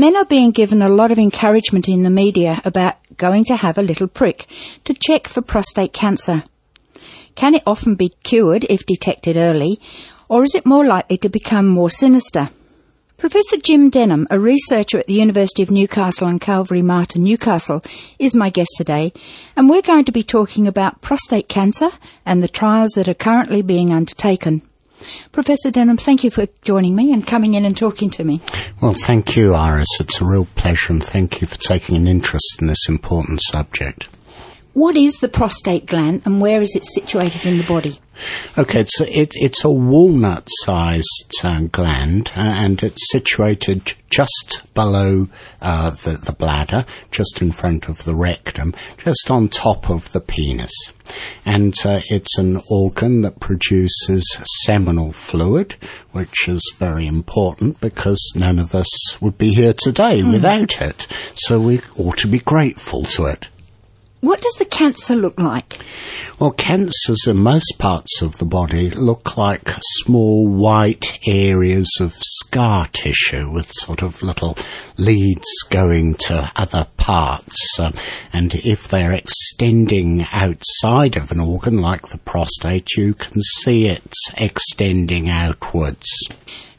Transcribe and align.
Men 0.00 0.16
are 0.16 0.24
being 0.24 0.52
given 0.52 0.80
a 0.80 0.88
lot 0.88 1.10
of 1.10 1.18
encouragement 1.18 1.86
in 1.86 2.04
the 2.04 2.08
media 2.08 2.62
about 2.64 2.96
going 3.18 3.44
to 3.44 3.56
have 3.56 3.76
a 3.76 3.82
little 3.82 4.06
prick 4.06 4.46
to 4.84 4.94
check 4.94 5.28
for 5.28 5.42
prostate 5.42 5.92
cancer. 5.92 6.42
Can 7.34 7.54
it 7.54 7.62
often 7.66 7.96
be 7.96 8.14
cured 8.24 8.64
if 8.70 8.86
detected 8.86 9.36
early, 9.36 9.78
or 10.30 10.42
is 10.42 10.54
it 10.54 10.64
more 10.64 10.86
likely 10.86 11.18
to 11.18 11.28
become 11.28 11.68
more 11.68 11.90
sinister? 11.90 12.48
Professor 13.18 13.58
Jim 13.58 13.90
Denham, 13.90 14.26
a 14.30 14.38
researcher 14.38 14.96
at 14.96 15.06
the 15.06 15.20
University 15.20 15.62
of 15.62 15.70
Newcastle 15.70 16.28
and 16.28 16.40
Calvary 16.40 16.80
Mater 16.80 17.18
Newcastle, 17.18 17.84
is 18.18 18.34
my 18.34 18.48
guest 18.48 18.70
today, 18.78 19.12
and 19.54 19.68
we're 19.68 19.82
going 19.82 20.06
to 20.06 20.12
be 20.12 20.22
talking 20.22 20.66
about 20.66 21.02
prostate 21.02 21.50
cancer 21.50 21.90
and 22.24 22.42
the 22.42 22.48
trials 22.48 22.92
that 22.92 23.06
are 23.06 23.12
currently 23.12 23.60
being 23.60 23.92
undertaken. 23.92 24.62
Professor 25.32 25.70
Denham, 25.70 25.96
thank 25.96 26.24
you 26.24 26.30
for 26.30 26.46
joining 26.62 26.94
me 26.94 27.12
and 27.12 27.26
coming 27.26 27.54
in 27.54 27.64
and 27.64 27.76
talking 27.76 28.10
to 28.10 28.24
me. 28.24 28.40
Well, 28.80 28.94
thank 28.94 29.36
you, 29.36 29.54
Iris. 29.54 29.88
It's 30.00 30.20
a 30.20 30.24
real 30.24 30.46
pleasure, 30.56 30.92
and 30.92 31.04
thank 31.04 31.40
you 31.40 31.46
for 31.46 31.58
taking 31.58 31.96
an 31.96 32.06
interest 32.06 32.56
in 32.60 32.66
this 32.66 32.88
important 32.88 33.40
subject. 33.42 34.08
What 34.72 34.96
is 34.96 35.18
the 35.18 35.28
prostate 35.28 35.86
gland 35.86 36.22
and 36.24 36.40
where 36.40 36.60
is 36.62 36.76
it 36.76 36.84
situated 36.84 37.44
in 37.44 37.58
the 37.58 37.64
body? 37.64 37.98
Okay, 38.56 38.80
it's 38.80 39.00
a, 39.00 39.18
it, 39.18 39.32
it's 39.34 39.64
a 39.64 39.70
walnut-sized 39.70 41.34
uh, 41.42 41.62
gland, 41.72 42.30
uh, 42.36 42.40
and 42.40 42.82
it's 42.82 43.10
situated 43.10 43.94
just 44.10 44.62
below 44.74 45.28
uh, 45.62 45.90
the, 45.90 46.20
the 46.22 46.32
bladder, 46.32 46.84
just 47.10 47.40
in 47.40 47.50
front 47.50 47.88
of 47.88 48.04
the 48.04 48.14
rectum, 48.14 48.74
just 48.98 49.30
on 49.30 49.48
top 49.48 49.88
of 49.88 50.12
the 50.12 50.20
penis. 50.20 50.72
And 51.46 51.74
uh, 51.84 52.02
it's 52.10 52.38
an 52.38 52.60
organ 52.68 53.22
that 53.22 53.40
produces 53.40 54.24
seminal 54.64 55.12
fluid, 55.12 55.76
which 56.12 56.46
is 56.46 56.62
very 56.76 57.06
important 57.06 57.80
because 57.80 58.32
none 58.36 58.58
of 58.58 58.74
us 58.74 59.20
would 59.20 59.38
be 59.38 59.54
here 59.54 59.72
today 59.72 60.20
mm. 60.20 60.30
without 60.32 60.80
it. 60.80 61.08
So 61.36 61.58
we 61.58 61.80
ought 61.96 62.18
to 62.18 62.28
be 62.28 62.38
grateful 62.38 63.04
to 63.04 63.24
it. 63.26 63.48
What 64.20 64.42
does 64.42 64.54
the 64.58 64.66
cancer 64.66 65.16
look 65.16 65.40
like? 65.40 65.78
Well, 66.38 66.50
cancers 66.50 67.26
in 67.26 67.38
most 67.38 67.78
parts 67.78 68.20
of 68.20 68.36
the 68.36 68.44
body 68.44 68.90
look 68.90 69.38
like 69.38 69.70
small 70.02 70.46
white 70.46 71.18
areas 71.26 71.88
of 72.00 72.14
scar 72.18 72.86
tissue 72.92 73.50
with 73.50 73.70
sort 73.72 74.02
of 74.02 74.22
little 74.22 74.58
leads 74.98 75.62
going 75.70 76.14
to 76.26 76.52
other 76.54 76.86
parts. 76.98 77.78
Uh, 77.78 77.92
and 78.30 78.54
if 78.56 78.88
they're 78.88 79.12
extending 79.12 80.26
outside 80.32 81.16
of 81.16 81.32
an 81.32 81.40
organ 81.40 81.78
like 81.78 82.08
the 82.08 82.18
prostate, 82.18 82.96
you 82.98 83.14
can 83.14 83.40
see 83.42 83.86
it 83.86 84.14
extending 84.36 85.30
outwards. 85.30 86.06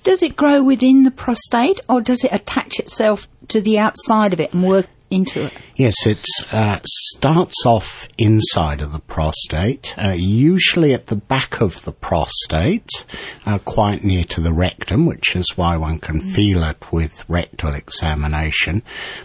Does 0.04 0.22
it 0.22 0.36
grow 0.36 0.64
within 0.64 1.04
the 1.04 1.12
prostate 1.12 1.80
or 1.90 2.02
does 2.02 2.24
it 2.24 2.32
attach 2.32 2.80
itself 2.80 3.28
to 3.48 3.62
the 3.62 3.80
outside 3.80 4.34
of 4.34 4.40
it 4.40 4.54
and 4.54 4.64
work 4.64 4.88
into 5.10 5.46
it? 5.46 5.54
Yes, 5.82 6.06
it 6.06 6.28
uh, 6.52 6.80
starts 6.86 7.66
off 7.66 8.08
inside 8.20 8.82
of 8.82 8.92
the 8.92 9.00
prostate, 9.00 9.96
uh, 9.98 10.14
usually 10.16 10.94
at 10.94 11.08
the 11.08 11.16
back 11.16 11.60
of 11.60 11.86
the 11.86 11.92
prostate, 11.92 13.04
uh, 13.48 13.58
quite 13.58 14.04
near 14.04 14.24
to 14.26 14.42
the 14.42 14.54
rectum, 14.54 15.08
which 15.08 15.36
is 15.36 15.58
why 15.58 15.78
one 15.78 15.98
can 15.98 16.22
mm. 16.22 16.36
feel 16.36 16.64
it 16.64 16.92
with 16.92 17.28
rectal 17.28 17.74
examination. 17.74 18.84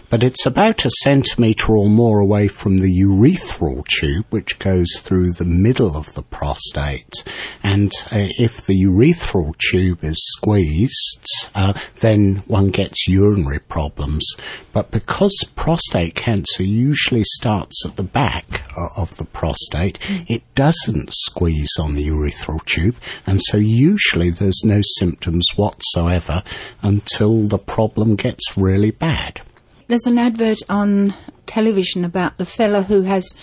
But 0.09 0.23
it's 0.23 0.47
about 0.47 0.83
a 0.83 0.89
centimetre 1.03 1.77
or 1.77 1.89
more 1.89 2.17
away 2.17 2.47
from 2.47 2.77
the 2.77 3.03
urethral 3.03 3.83
tube, 3.87 4.25
which 4.31 4.57
goes 4.57 4.97
through 4.97 5.33
the 5.33 5.45
middle 5.45 5.95
of 5.95 6.11
the 6.15 6.23
prostate. 6.23 7.23
And 7.61 7.91
uh, 8.05 8.33
if 8.39 8.65
the 8.65 8.83
urethral 8.83 9.53
tube 9.69 10.03
is 10.03 10.17
squeezed, 10.37 11.23
uh, 11.53 11.73
then 11.99 12.37
one 12.47 12.71
gets 12.71 13.07
urinary 13.07 13.59
problems. 13.59 14.25
But 14.73 14.89
because 14.89 15.35
prostate 15.55 16.15
cancer 16.15 16.46
usually 16.59 17.23
starts 17.23 17.85
at 17.85 17.95
the 17.95 18.03
back 18.03 18.67
of 18.75 19.17
the 19.17 19.25
prostate, 19.25 19.99
mm. 19.99 20.25
it 20.27 20.43
doesn't 20.55 21.13
squeeze 21.13 21.71
on 21.79 21.95
the 21.95 22.07
urethral 22.07 22.63
tube, 22.65 22.95
and 23.25 23.41
so 23.41 23.57
usually 23.57 24.29
there's 24.29 24.61
no 24.63 24.81
symptoms 24.97 25.47
whatsoever 25.55 26.43
until 26.81 27.43
the 27.43 27.57
problem 27.57 28.15
gets 28.15 28.57
really 28.57 28.91
bad. 28.91 29.41
There's 29.87 30.05
an 30.05 30.17
advert 30.17 30.59
on 30.69 31.13
television 31.45 32.03
about 32.03 32.37
the 32.37 32.45
fellow 32.45 32.81
who 32.81 33.03
has 33.03 33.33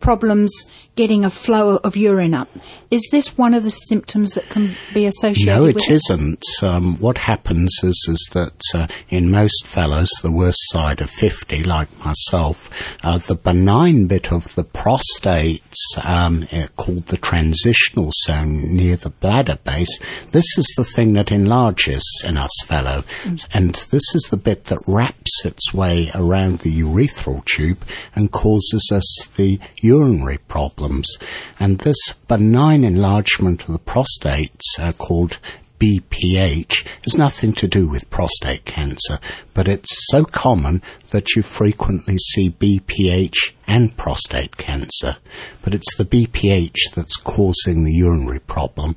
problems 0.00 0.52
getting 0.96 1.24
a 1.24 1.30
flow 1.30 1.76
of 1.78 1.96
urine 1.96 2.34
up. 2.34 2.48
Is 2.90 3.08
this 3.10 3.36
one 3.36 3.54
of 3.54 3.64
the 3.64 3.70
symptoms 3.70 4.34
that 4.34 4.48
can 4.48 4.76
be 4.92 5.06
associated 5.06 5.46
no, 5.46 5.64
it 5.64 5.74
with 5.74 5.90
it? 5.90 5.94
isn't. 5.94 6.44
Um, 6.62 6.96
what 6.98 7.18
happens 7.18 7.74
is, 7.82 8.06
is 8.08 8.28
that 8.32 8.60
uh, 8.74 8.86
in 9.08 9.30
most 9.30 9.66
fellows, 9.66 10.10
the 10.22 10.30
worst 10.30 10.60
side 10.70 11.00
of 11.00 11.10
50, 11.10 11.64
like 11.64 11.88
myself, 12.04 12.70
uh, 13.02 13.18
the 13.18 13.34
benign 13.34 14.06
bit 14.06 14.32
of 14.32 14.54
the 14.54 14.64
prostate 14.64 15.74
um, 16.04 16.46
uh, 16.52 16.68
called 16.76 17.06
the 17.06 17.16
transitional 17.16 18.10
zone 18.24 18.76
near 18.76 18.96
the 18.96 19.10
bladder 19.10 19.58
base, 19.64 19.98
this 20.30 20.46
is 20.56 20.72
the 20.76 20.84
thing 20.84 21.14
that 21.14 21.32
enlarges 21.32 22.04
in 22.24 22.36
us 22.36 22.52
fellow. 22.64 23.02
Mm. 23.24 23.46
And 23.52 23.74
this 23.74 24.14
is 24.14 24.28
the 24.30 24.36
bit 24.36 24.64
that 24.66 24.78
wraps 24.86 25.44
its 25.44 25.74
way 25.74 26.10
around 26.14 26.60
the 26.60 26.80
urethral 26.80 27.44
tube 27.44 27.84
and 28.14 28.30
causes 28.30 28.90
us 28.92 29.28
the 29.36 29.58
urinary 29.82 30.38
problems. 30.84 31.16
And 31.58 31.78
this 31.78 32.12
benign 32.28 32.84
enlargement 32.84 33.62
of 33.62 33.72
the 33.72 33.78
prostate, 33.78 34.60
uh, 34.78 34.92
called 34.92 35.38
BPH 35.78 36.86
has 37.04 37.16
nothing 37.16 37.52
to 37.54 37.66
do 37.66 37.88
with 37.88 38.10
prostate 38.10 38.64
cancer, 38.64 39.18
but 39.54 39.66
it's 39.66 39.90
so 40.10 40.24
common 40.24 40.82
that 41.10 41.34
you 41.34 41.42
frequently 41.42 42.16
see 42.18 42.50
BPH 42.50 43.52
and 43.66 43.96
prostate 43.96 44.56
cancer. 44.56 45.16
But 45.62 45.74
it's 45.74 45.96
the 45.96 46.04
BPH 46.04 46.94
that's 46.94 47.16
causing 47.16 47.84
the 47.84 47.94
urinary 47.94 48.40
problem 48.40 48.94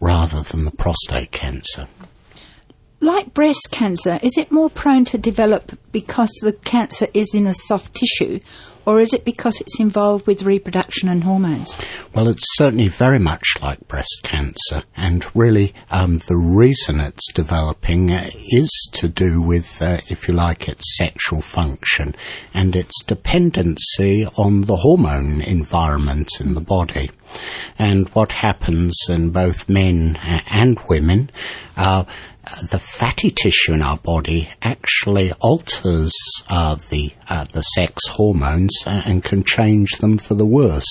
rather 0.00 0.42
than 0.42 0.64
the 0.64 0.70
prostate 0.72 1.30
cancer. 1.30 1.86
Like 3.02 3.32
breast 3.32 3.68
cancer, 3.70 4.20
is 4.22 4.36
it 4.36 4.52
more 4.52 4.68
prone 4.68 5.06
to 5.06 5.16
develop 5.16 5.78
because 5.90 6.30
the 6.42 6.52
cancer 6.52 7.06
is 7.14 7.34
in 7.34 7.46
a 7.46 7.54
soft 7.54 7.94
tissue, 7.94 8.40
or 8.84 9.00
is 9.00 9.14
it 9.14 9.24
because 9.24 9.58
it's 9.58 9.80
involved 9.80 10.26
with 10.26 10.42
reproduction 10.42 11.08
and 11.08 11.24
hormones? 11.24 11.74
Well, 12.14 12.28
it's 12.28 12.56
certainly 12.56 12.88
very 12.88 13.18
much 13.18 13.44
like 13.62 13.88
breast 13.88 14.20
cancer, 14.22 14.82
and 14.94 15.24
really 15.34 15.74
um, 15.90 16.18
the 16.18 16.36
reason 16.36 17.00
it's 17.00 17.32
developing 17.32 18.10
is 18.10 18.70
to 18.94 19.08
do 19.08 19.40
with, 19.40 19.80
uh, 19.80 20.00
if 20.10 20.28
you 20.28 20.34
like, 20.34 20.68
its 20.68 20.96
sexual 20.98 21.40
function 21.40 22.14
and 22.52 22.76
its 22.76 23.02
dependency 23.04 24.26
on 24.36 24.62
the 24.62 24.76
hormone 24.76 25.40
environment 25.40 26.28
in 26.38 26.52
the 26.52 26.60
body. 26.60 27.10
And 27.78 28.08
what 28.10 28.32
happens 28.32 28.98
in 29.08 29.30
both 29.30 29.68
men 29.68 30.16
uh, 30.16 30.40
and 30.50 30.78
women, 30.88 31.30
uh, 31.76 32.04
the 32.62 32.78
fatty 32.78 33.30
tissue 33.30 33.72
in 33.72 33.82
our 33.82 33.96
body 33.98 34.48
actually 34.62 35.32
alters 35.40 36.14
uh, 36.48 36.76
the 36.90 37.12
uh, 37.28 37.44
the 37.52 37.62
sex 37.62 38.08
hormones 38.08 38.74
and 38.86 39.22
can 39.22 39.44
change 39.44 39.90
them 39.98 40.18
for 40.18 40.34
the 40.34 40.46
worse. 40.46 40.90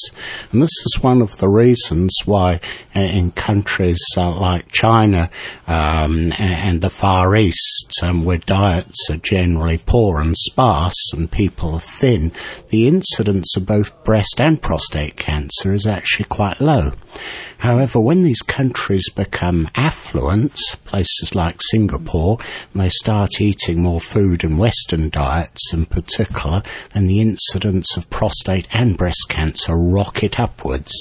And 0.52 0.62
this 0.62 0.72
is 0.86 1.00
one 1.02 1.22
of 1.22 1.38
the 1.38 1.50
reasons 1.50 2.16
why 2.26 2.62
uh, 2.96 3.00
in 3.00 3.32
countries 3.32 4.00
uh, 4.16 4.40
like 4.40 4.72
China 4.72 5.30
um, 5.68 6.32
and 6.40 6.82
the 6.82 6.90
Far 6.90 7.36
East, 7.36 8.00
um, 8.02 8.24
where 8.24 8.38
diets 8.38 9.10
are 9.10 9.18
generally 9.18 9.80
poor 9.86 10.22
and 10.22 10.36
sparse 10.38 11.12
and 11.14 11.30
people 11.30 11.74
are 11.74 11.80
thin, 11.82 12.32
the 12.70 12.88
incidence 12.88 13.56
of 13.58 13.66
both 13.66 14.04
breast 14.04 14.40
and 14.40 14.62
prostate 14.62 15.18
cancer 15.18 15.74
is 15.74 15.86
actually 15.86 16.26
quite 16.26 16.62
low. 16.62 16.94
However, 17.60 18.00
when 18.00 18.24
these 18.24 18.42
countries 18.42 19.10
become 19.10 19.70
affluent, 19.76 20.58
places 20.86 21.36
like 21.36 21.62
Singapore, 21.72 22.38
and 22.74 22.82
they 22.82 22.90
start 22.90 23.42
eating 23.42 23.82
more 23.82 24.00
food 24.00 24.44
and 24.44 24.58
Western 24.58 25.10
diets 25.10 25.74
in 25.74 25.86
particular, 25.86 26.64
then 26.94 27.08
the 27.08 27.20
incidence 27.20 27.98
of 27.98 28.10
prostate 28.10 28.68
and 28.72 28.98
breast 28.98 29.26
cancer 29.28 29.76
rocket 29.76 30.40
upwards. 30.40 30.94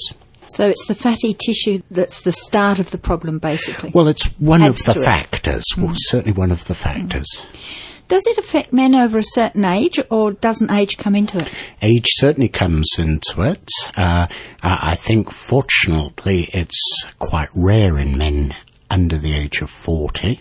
So 0.47 0.67
it's 0.67 0.85
the 0.87 0.95
fatty 0.95 1.35
tissue 1.35 1.81
that's 1.91 2.21
the 2.21 2.31
start 2.31 2.79
of 2.79 2.89
the 2.91 2.97
problem, 2.97 3.37
basically. 3.37 3.91
Well, 3.93 4.07
it's 4.07 4.25
one 4.39 4.63
Adds 4.63 4.87
of 4.87 4.95
the 4.95 5.03
factors. 5.03 5.63
Mm. 5.75 5.83
Well, 5.83 5.93
certainly 5.95 6.33
one 6.33 6.51
of 6.51 6.65
the 6.65 6.75
factors. 6.75 7.27
Mm. 7.29 7.88
Does 8.09 8.25
it 8.25 8.39
affect 8.39 8.73
men 8.73 8.95
over 8.95 9.19
a 9.19 9.23
certain 9.23 9.63
age, 9.63 9.99
or 10.09 10.31
doesn't 10.31 10.71
age 10.71 10.97
come 10.97 11.15
into 11.15 11.37
it? 11.37 11.47
Age 11.83 12.07
certainly 12.07 12.49
comes 12.49 12.89
into 12.97 13.43
it. 13.43 13.69
Uh, 13.95 14.25
I 14.63 14.95
think, 14.95 15.31
fortunately, 15.31 16.49
it's 16.51 16.81
quite 17.19 17.49
rare 17.55 17.99
in 17.99 18.17
men 18.17 18.55
under 18.89 19.17
the 19.17 19.33
age 19.33 19.61
of 19.61 19.69
40. 19.69 20.39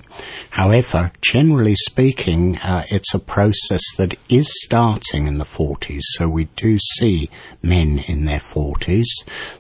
However, 0.51 1.13
generally 1.21 1.75
speaking, 1.75 2.59
uh, 2.59 2.85
it's 2.91 3.15
a 3.15 3.19
process 3.19 3.83
that 3.97 4.15
is 4.29 4.49
starting 4.65 5.27
in 5.27 5.39
the 5.39 5.45
40s. 5.45 6.03
So 6.17 6.29
we 6.29 6.45
do 6.57 6.79
see 6.79 7.31
men 7.63 7.99
in 8.07 8.25
their 8.25 8.41
40s. 8.41 9.07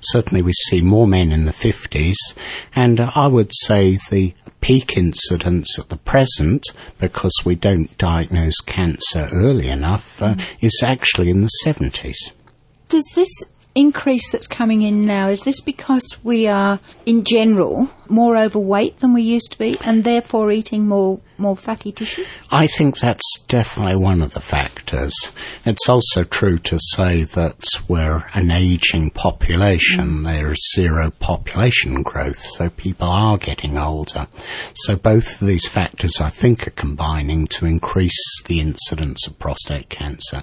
Certainly 0.00 0.42
we 0.42 0.52
see 0.52 0.80
more 0.80 1.06
men 1.06 1.32
in 1.32 1.44
the 1.44 1.52
50s. 1.52 2.16
And 2.74 3.00
uh, 3.00 3.12
I 3.14 3.26
would 3.26 3.52
say 3.62 3.98
the 4.10 4.34
peak 4.60 4.96
incidence 4.96 5.78
at 5.78 5.88
the 5.88 5.96
present, 5.96 6.64
because 6.98 7.34
we 7.44 7.54
don't 7.54 7.96
diagnose 7.98 8.60
cancer 8.60 9.28
early 9.32 9.68
enough, 9.68 10.20
uh, 10.20 10.34
is 10.60 10.82
actually 10.84 11.30
in 11.30 11.42
the 11.42 11.50
70s. 11.64 12.32
Does 12.88 13.12
this 13.14 13.30
increase 13.74 14.32
that's 14.32 14.46
coming 14.46 14.82
in 14.82 15.06
now, 15.06 15.28
is 15.28 15.42
this 15.44 15.60
because 15.60 16.16
we 16.24 16.46
are, 16.46 16.80
in 17.06 17.24
general, 17.24 17.90
more 18.08 18.36
overweight 18.36 18.98
than 18.98 19.12
we 19.12 19.22
used 19.22 19.52
to 19.52 19.58
be 19.58 19.78
and 19.84 20.04
therefore 20.04 20.50
eating 20.50 20.86
more, 20.88 21.20
more 21.36 21.56
fatty 21.56 21.92
tissue? 21.92 22.24
I 22.50 22.66
think 22.66 22.98
that's 22.98 23.40
definitely 23.46 23.96
one 23.96 24.22
of 24.22 24.34
the 24.34 24.40
factors. 24.40 25.14
It's 25.64 25.88
also 25.88 26.24
true 26.24 26.58
to 26.58 26.78
say 26.94 27.22
that 27.22 27.64
we're 27.86 28.24
an 28.34 28.50
aging 28.50 29.10
population. 29.10 30.22
Mm. 30.22 30.24
There's 30.24 30.74
zero 30.74 31.10
population 31.10 32.02
growth, 32.02 32.40
so 32.40 32.70
people 32.70 33.08
are 33.08 33.38
getting 33.38 33.78
older. 33.78 34.26
So 34.74 34.96
both 34.96 35.40
of 35.40 35.46
these 35.46 35.68
factors, 35.68 36.20
I 36.20 36.28
think, 36.30 36.66
are 36.66 36.72
combining 36.72 37.46
to 37.48 37.66
increase 37.66 38.42
the 38.44 38.60
incidence 38.60 39.26
of 39.26 39.38
prostate 39.38 39.88
cancer 39.88 40.42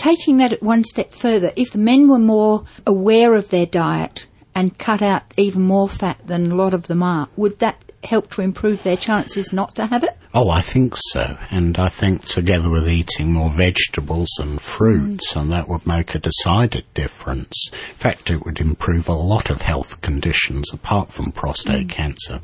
taking 0.00 0.38
that 0.38 0.62
one 0.62 0.82
step 0.82 1.12
further, 1.12 1.52
if 1.56 1.72
the 1.72 1.78
men 1.78 2.08
were 2.08 2.18
more 2.18 2.62
aware 2.86 3.34
of 3.34 3.50
their 3.50 3.66
diet 3.66 4.26
and 4.54 4.78
cut 4.78 5.02
out 5.02 5.22
even 5.36 5.62
more 5.62 5.88
fat 5.88 6.18
than 6.26 6.50
a 6.50 6.56
lot 6.56 6.72
of 6.72 6.86
them 6.86 7.02
are, 7.02 7.28
would 7.36 7.58
that 7.58 7.84
help 8.02 8.30
to 8.30 8.40
improve 8.40 8.82
their 8.82 8.96
chances 8.96 9.52
not 9.52 9.74
to 9.74 9.86
have 9.86 10.02
it? 10.02 10.16
Oh, 10.32 10.48
I 10.48 10.62
think 10.62 10.94
so. 10.96 11.36
And 11.50 11.78
I 11.78 11.90
think 11.90 12.24
together 12.24 12.70
with 12.70 12.88
eating 12.88 13.34
more 13.34 13.50
vegetables 13.50 14.30
and 14.40 14.58
fruits, 14.58 15.34
mm. 15.34 15.40
and 15.42 15.52
that 15.52 15.68
would 15.68 15.86
make 15.86 16.14
a 16.14 16.18
decided 16.18 16.86
difference. 16.94 17.68
In 17.70 17.94
fact, 17.96 18.30
it 18.30 18.42
would 18.46 18.58
improve 18.58 19.06
a 19.06 19.12
lot 19.12 19.50
of 19.50 19.60
health 19.60 20.00
conditions 20.00 20.72
apart 20.72 21.12
from 21.12 21.30
prostate 21.30 21.88
mm. 21.88 21.90
cancer. 21.90 22.40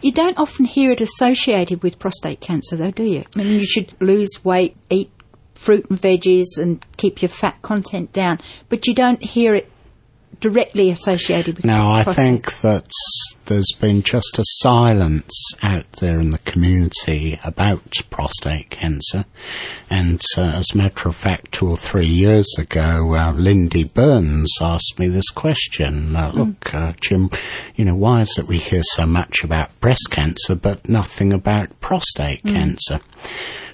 You 0.00 0.12
don't 0.12 0.38
often 0.38 0.64
hear 0.64 0.92
it 0.92 1.00
associated 1.00 1.82
with 1.82 1.98
prostate 1.98 2.40
cancer, 2.40 2.76
though, 2.76 2.92
do 2.92 3.02
you? 3.02 3.24
I 3.34 3.42
mean, 3.42 3.58
you 3.58 3.66
should 3.66 4.00
lose 4.00 4.44
weight, 4.44 4.76
eat 4.90 5.10
fruit 5.54 5.88
and 5.90 5.98
veggies 5.98 6.58
and 6.58 6.84
keep 6.96 7.22
your 7.22 7.28
fat 7.28 7.60
content 7.62 8.12
down, 8.12 8.38
but 8.68 8.86
you 8.86 8.94
don't 8.94 9.22
hear 9.22 9.54
it 9.54 9.70
directly 10.40 10.90
associated 10.90 11.56
with 11.56 11.64
No, 11.64 11.90
I 11.90 12.02
think 12.02 12.60
that 12.60 12.90
there's 13.46 13.72
been 13.80 14.02
just 14.02 14.38
a 14.38 14.44
silence 14.44 15.32
out 15.62 15.90
there 15.92 16.18
in 16.18 16.30
the 16.30 16.38
community 16.38 17.38
about 17.44 17.82
prostate 18.10 18.70
cancer. 18.70 19.24
And 19.90 20.22
uh, 20.36 20.42
as 20.42 20.72
a 20.72 20.76
matter 20.76 21.08
of 21.08 21.16
fact, 21.16 21.52
two 21.52 21.68
or 21.68 21.76
three 21.76 22.06
years 22.06 22.46
ago, 22.58 23.14
uh, 23.14 23.32
Lindy 23.32 23.84
Burns 23.84 24.52
asked 24.60 24.98
me 24.98 25.08
this 25.08 25.30
question. 25.30 26.16
Uh, 26.16 26.30
mm. 26.30 26.34
Look, 26.34 26.74
uh, 26.74 26.92
Jim, 27.00 27.30
you 27.74 27.84
know, 27.84 27.94
why 27.94 28.22
is 28.22 28.36
it 28.38 28.46
we 28.46 28.58
hear 28.58 28.82
so 28.82 29.06
much 29.06 29.44
about 29.44 29.78
breast 29.80 30.08
cancer 30.10 30.54
but 30.54 30.88
nothing 30.88 31.32
about 31.32 31.80
prostate 31.80 32.42
mm. 32.42 32.52
cancer? 32.52 33.00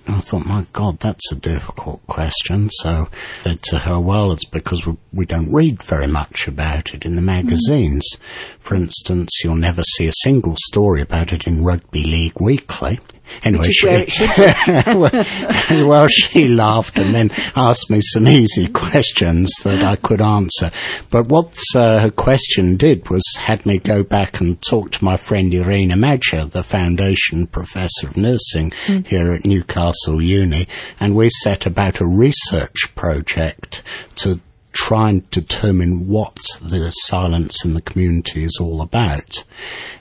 And 0.06 0.16
I 0.16 0.20
thought, 0.20 0.46
my 0.46 0.66
God, 0.72 0.98
that's 0.98 1.30
a 1.32 1.36
difficult 1.36 2.04
question. 2.06 2.70
So 2.70 3.08
I 3.10 3.42
said 3.42 3.62
to 3.64 3.78
her, 3.78 4.00
well, 4.00 4.32
it's 4.32 4.44
because 4.44 4.86
we, 4.86 4.96
we 5.12 5.26
don't 5.26 5.52
read 5.52 5.82
very 5.82 6.06
much 6.06 6.48
about 6.48 6.94
it 6.94 7.04
in 7.04 7.16
the 7.16 7.22
magazines. 7.22 8.06
Mm. 8.14 8.18
For 8.58 8.74
instance, 8.74 9.30
you'll 9.44 9.56
never 9.56 9.82
see 9.82 10.08
a 10.08 10.12
single 10.22 10.56
story 10.58 11.02
about 11.02 11.32
it 11.32 11.46
in 11.46 11.64
Rugby 11.64 12.04
League 12.04 12.40
Weekly. 12.40 13.00
Anyway, 13.44 13.70
she, 13.70 13.86
well, 14.86 15.10
well, 15.70 16.08
she 16.08 16.48
laughed 16.48 16.98
and 16.98 17.14
then 17.14 17.30
asked 17.56 17.90
me 17.90 18.00
some 18.02 18.28
easy 18.28 18.68
questions 18.68 19.50
that 19.64 19.82
I 19.82 19.96
could 19.96 20.20
answer. 20.20 20.70
But 21.10 21.26
what 21.26 21.58
uh, 21.74 22.00
her 22.00 22.10
question 22.10 22.76
did 22.76 23.08
was 23.08 23.24
had 23.38 23.64
me 23.66 23.78
go 23.78 24.02
back 24.02 24.40
and 24.40 24.60
talk 24.62 24.92
to 24.92 25.04
my 25.04 25.16
friend 25.16 25.52
Irina 25.52 25.94
Madger, 25.94 26.50
the 26.50 26.62
foundation 26.62 27.46
professor 27.46 28.08
of 28.08 28.16
nursing 28.16 28.70
mm. 28.86 29.06
here 29.06 29.32
at 29.32 29.46
Newcastle 29.46 30.20
Uni, 30.20 30.66
and 30.98 31.16
we 31.16 31.30
set 31.30 31.66
about 31.66 32.00
a 32.00 32.06
research 32.06 32.94
project 32.94 33.82
to 34.16 34.40
try 34.80 35.10
and 35.10 35.30
determine 35.30 36.08
what 36.08 36.38
the 36.62 36.90
silence 36.90 37.64
in 37.66 37.74
the 37.74 37.82
community 37.82 38.44
is 38.44 38.56
all 38.58 38.80
about. 38.80 39.44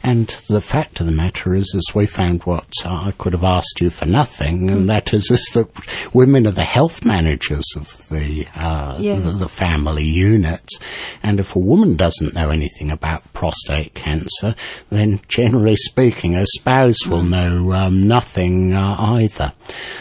And 0.02 0.28
the 0.48 0.62
fact 0.62 1.02
of 1.02 1.06
the 1.06 1.12
matter 1.12 1.54
is, 1.54 1.74
is 1.76 1.94
we 1.94 2.06
found 2.06 2.44
what 2.44 2.70
I 2.86 3.12
could 3.18 3.34
have 3.34 3.44
asked 3.44 3.82
you 3.82 3.90
for 3.90 4.06
nothing, 4.06 4.70
and 4.70 4.84
mm. 4.86 4.88
that 4.88 5.14
is, 5.14 5.30
is 5.30 5.44
that 5.54 5.68
women 6.14 6.48
are 6.48 6.52
the 6.52 6.64
health 6.64 7.04
managers 7.04 7.66
of 7.76 8.08
the, 8.08 8.48
uh, 8.56 8.98
yeah. 9.00 9.20
the, 9.20 9.32
the 9.32 9.50
family 9.50 10.06
unit. 10.06 10.70
And 11.22 11.42
if 11.42 11.58
a 11.58 11.60
woman 11.60 11.98
doesn't 11.98 12.34
know 12.34 12.50
anything 12.50 12.90
about 12.90 13.34
prostate 13.34 13.94
cancer, 13.94 14.56
then 14.90 15.20
generally 15.28 15.76
speaking, 15.76 16.34
her 16.34 16.46
spouse 16.46 17.06
will 17.06 17.24
mm. 17.24 17.32
know 17.32 17.74
um, 17.74 18.08
nothing 18.08 18.74
uh, 18.74 18.96
either. 18.98 19.52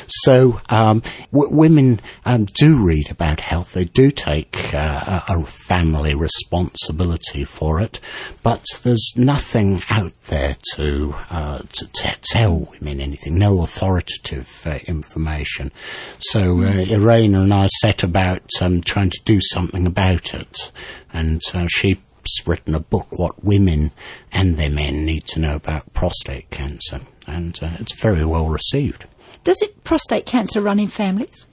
So 0.06 0.60
um, 0.68 1.02
w- 1.32 1.52
women 1.52 2.00
um, 2.24 2.44
do 2.44 2.80
read 2.82 3.10
about 3.10 3.40
health. 3.40 3.72
They 3.72 3.86
do 3.86 4.12
take 4.12 4.67
uh, 4.74 5.20
a 5.28 5.44
family 5.44 6.14
responsibility 6.14 7.44
for 7.44 7.80
it, 7.80 8.00
but 8.42 8.64
there's 8.82 9.12
nothing 9.16 9.82
out 9.90 10.12
there 10.26 10.56
to, 10.74 11.14
uh, 11.30 11.58
to 11.58 11.86
t- 11.86 12.10
tell 12.22 12.58
women 12.58 13.00
anything, 13.00 13.38
no 13.38 13.62
authoritative 13.62 14.62
uh, 14.64 14.78
information. 14.86 15.70
So 16.18 16.62
uh, 16.62 16.72
hmm. 16.72 16.78
Irina 16.92 17.42
and 17.42 17.54
I 17.54 17.66
set 17.80 18.02
about 18.02 18.42
um, 18.60 18.80
trying 18.80 19.10
to 19.10 19.20
do 19.24 19.40
something 19.40 19.86
about 19.86 20.34
it, 20.34 20.72
and 21.12 21.42
uh, 21.54 21.66
she's 21.68 21.98
written 22.46 22.74
a 22.74 22.80
book, 22.80 23.18
What 23.18 23.44
Women 23.44 23.92
and 24.32 24.56
Their 24.56 24.70
Men 24.70 25.04
Need 25.04 25.24
to 25.28 25.40
Know 25.40 25.56
About 25.56 25.92
Prostate 25.92 26.50
Cancer, 26.50 27.00
and 27.26 27.58
uh, 27.62 27.70
it's 27.78 28.00
very 28.00 28.24
well 28.24 28.48
received. 28.48 29.06
Does 29.44 29.62
it 29.62 29.84
prostate 29.84 30.26
cancer 30.26 30.60
run 30.60 30.78
in 30.78 30.88
families? 30.88 31.46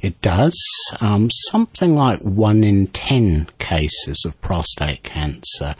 It 0.00 0.20
does. 0.20 0.58
Um, 1.00 1.30
something 1.50 1.94
like 1.94 2.20
one 2.20 2.62
in 2.64 2.88
ten 2.88 3.48
cases 3.58 4.24
of 4.24 4.40
prostate 4.40 5.02
cancer 5.02 5.74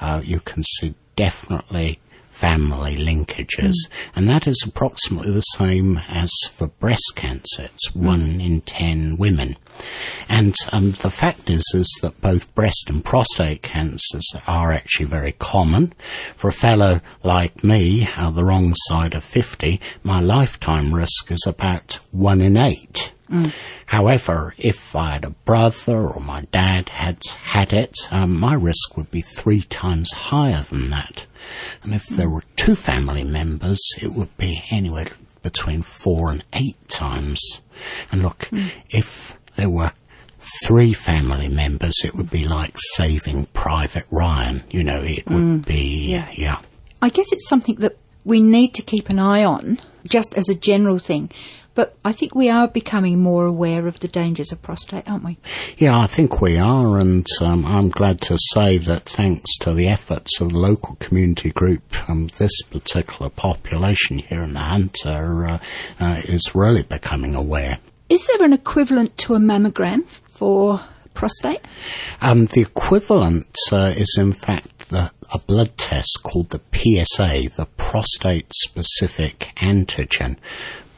uh, 0.00 0.20
you 0.24 0.40
can 0.40 0.62
see 0.62 0.94
definitely 1.16 1.98
family 2.38 2.96
linkages, 2.96 3.74
mm. 3.74 3.90
and 4.14 4.28
that 4.28 4.46
is 4.46 4.62
approximately 4.66 5.32
the 5.32 5.40
same 5.40 6.00
as 6.08 6.30
for 6.52 6.68
breast 6.68 7.12
cancer. 7.16 7.64
It's 7.64 7.90
mm. 7.90 8.02
one 8.02 8.40
in 8.40 8.60
ten 8.62 9.16
women, 9.18 9.56
and 10.28 10.54
um, 10.72 10.92
the 10.92 11.10
fact 11.10 11.50
is 11.50 11.64
is 11.74 11.90
that 12.02 12.20
both 12.20 12.54
breast 12.54 12.86
and 12.88 13.04
prostate 13.04 13.62
cancers 13.62 14.26
are 14.46 14.72
actually 14.72 15.06
very 15.06 15.32
common. 15.32 15.92
For 16.36 16.48
a 16.48 16.52
fellow 16.52 17.00
like 17.22 17.64
me, 17.64 18.08
uh, 18.16 18.30
the 18.30 18.44
wrong 18.44 18.74
side 18.88 19.14
of 19.14 19.24
fifty, 19.24 19.80
my 20.02 20.20
lifetime 20.20 20.94
risk 20.94 21.30
is 21.30 21.44
about 21.46 21.98
one 22.12 22.40
in 22.40 22.56
eight. 22.56 23.12
Mm. 23.30 23.52
However, 23.86 24.54
if 24.56 24.96
I 24.96 25.12
had 25.12 25.24
a 25.24 25.30
brother 25.44 26.08
or 26.08 26.20
my 26.20 26.46
dad 26.50 26.88
had 26.88 27.18
had 27.42 27.74
it, 27.74 27.94
um, 28.10 28.38
my 28.40 28.54
risk 28.54 28.96
would 28.96 29.10
be 29.10 29.20
three 29.20 29.60
times 29.60 30.10
higher 30.12 30.62
than 30.62 30.88
that. 30.90 31.26
And 31.82 31.94
if 31.94 32.06
there 32.06 32.30
were 32.30 32.44
two 32.56 32.76
family 32.76 33.24
members, 33.24 33.80
it 34.00 34.12
would 34.12 34.36
be 34.36 34.62
anywhere 34.70 35.08
between 35.42 35.82
four 35.82 36.30
and 36.30 36.44
eight 36.52 36.76
times. 36.88 37.62
And 38.10 38.22
look, 38.22 38.48
mm. 38.50 38.70
if 38.90 39.36
there 39.54 39.70
were 39.70 39.92
three 40.66 40.92
family 40.92 41.48
members, 41.48 41.94
it 42.04 42.14
would 42.14 42.30
be 42.30 42.44
like 42.44 42.74
saving 42.76 43.46
Private 43.46 44.06
Ryan. 44.10 44.64
You 44.70 44.84
know, 44.84 45.02
it 45.02 45.26
would 45.26 45.36
mm. 45.36 45.66
be, 45.66 46.12
yeah. 46.12 46.30
yeah. 46.36 46.58
I 47.00 47.08
guess 47.08 47.32
it's 47.32 47.48
something 47.48 47.76
that 47.76 47.96
we 48.24 48.40
need 48.40 48.74
to 48.74 48.82
keep 48.82 49.08
an 49.08 49.18
eye 49.18 49.44
on, 49.44 49.78
just 50.06 50.36
as 50.36 50.48
a 50.48 50.54
general 50.54 50.98
thing. 50.98 51.30
But 51.78 51.96
I 52.04 52.10
think 52.10 52.34
we 52.34 52.50
are 52.50 52.66
becoming 52.66 53.22
more 53.22 53.46
aware 53.46 53.86
of 53.86 54.00
the 54.00 54.08
dangers 54.08 54.50
of 54.50 54.60
prostate, 54.60 55.08
aren't 55.08 55.22
we? 55.22 55.38
Yeah, 55.76 55.96
I 55.96 56.08
think 56.08 56.40
we 56.40 56.58
are, 56.58 56.98
and 56.98 57.24
um, 57.40 57.64
I'm 57.64 57.90
glad 57.90 58.20
to 58.22 58.36
say 58.52 58.78
that 58.78 59.04
thanks 59.04 59.56
to 59.58 59.72
the 59.72 59.86
efforts 59.86 60.40
of 60.40 60.48
the 60.48 60.58
local 60.58 60.96
community 60.96 61.50
group, 61.50 62.10
um, 62.10 62.30
this 62.36 62.50
particular 62.62 63.30
population 63.30 64.18
here 64.18 64.42
in 64.42 64.54
the 64.54 64.58
Hunter 64.58 65.46
uh, 65.46 65.58
uh, 66.00 66.20
is 66.24 66.52
really 66.52 66.82
becoming 66.82 67.36
aware. 67.36 67.78
Is 68.08 68.26
there 68.26 68.44
an 68.44 68.52
equivalent 68.52 69.16
to 69.18 69.36
a 69.36 69.38
mammogram 69.38 70.04
for 70.04 70.80
prostate? 71.14 71.64
Um, 72.20 72.46
the 72.46 72.62
equivalent 72.62 73.56
uh, 73.70 73.94
is, 73.96 74.16
in 74.18 74.32
fact, 74.32 74.88
the, 74.88 75.12
a 75.32 75.38
blood 75.38 75.76
test 75.76 76.22
called 76.24 76.50
the 76.50 76.60
PSA, 76.72 77.50
the 77.56 77.68
prostate 77.76 78.52
specific 78.52 79.52
antigen. 79.58 80.38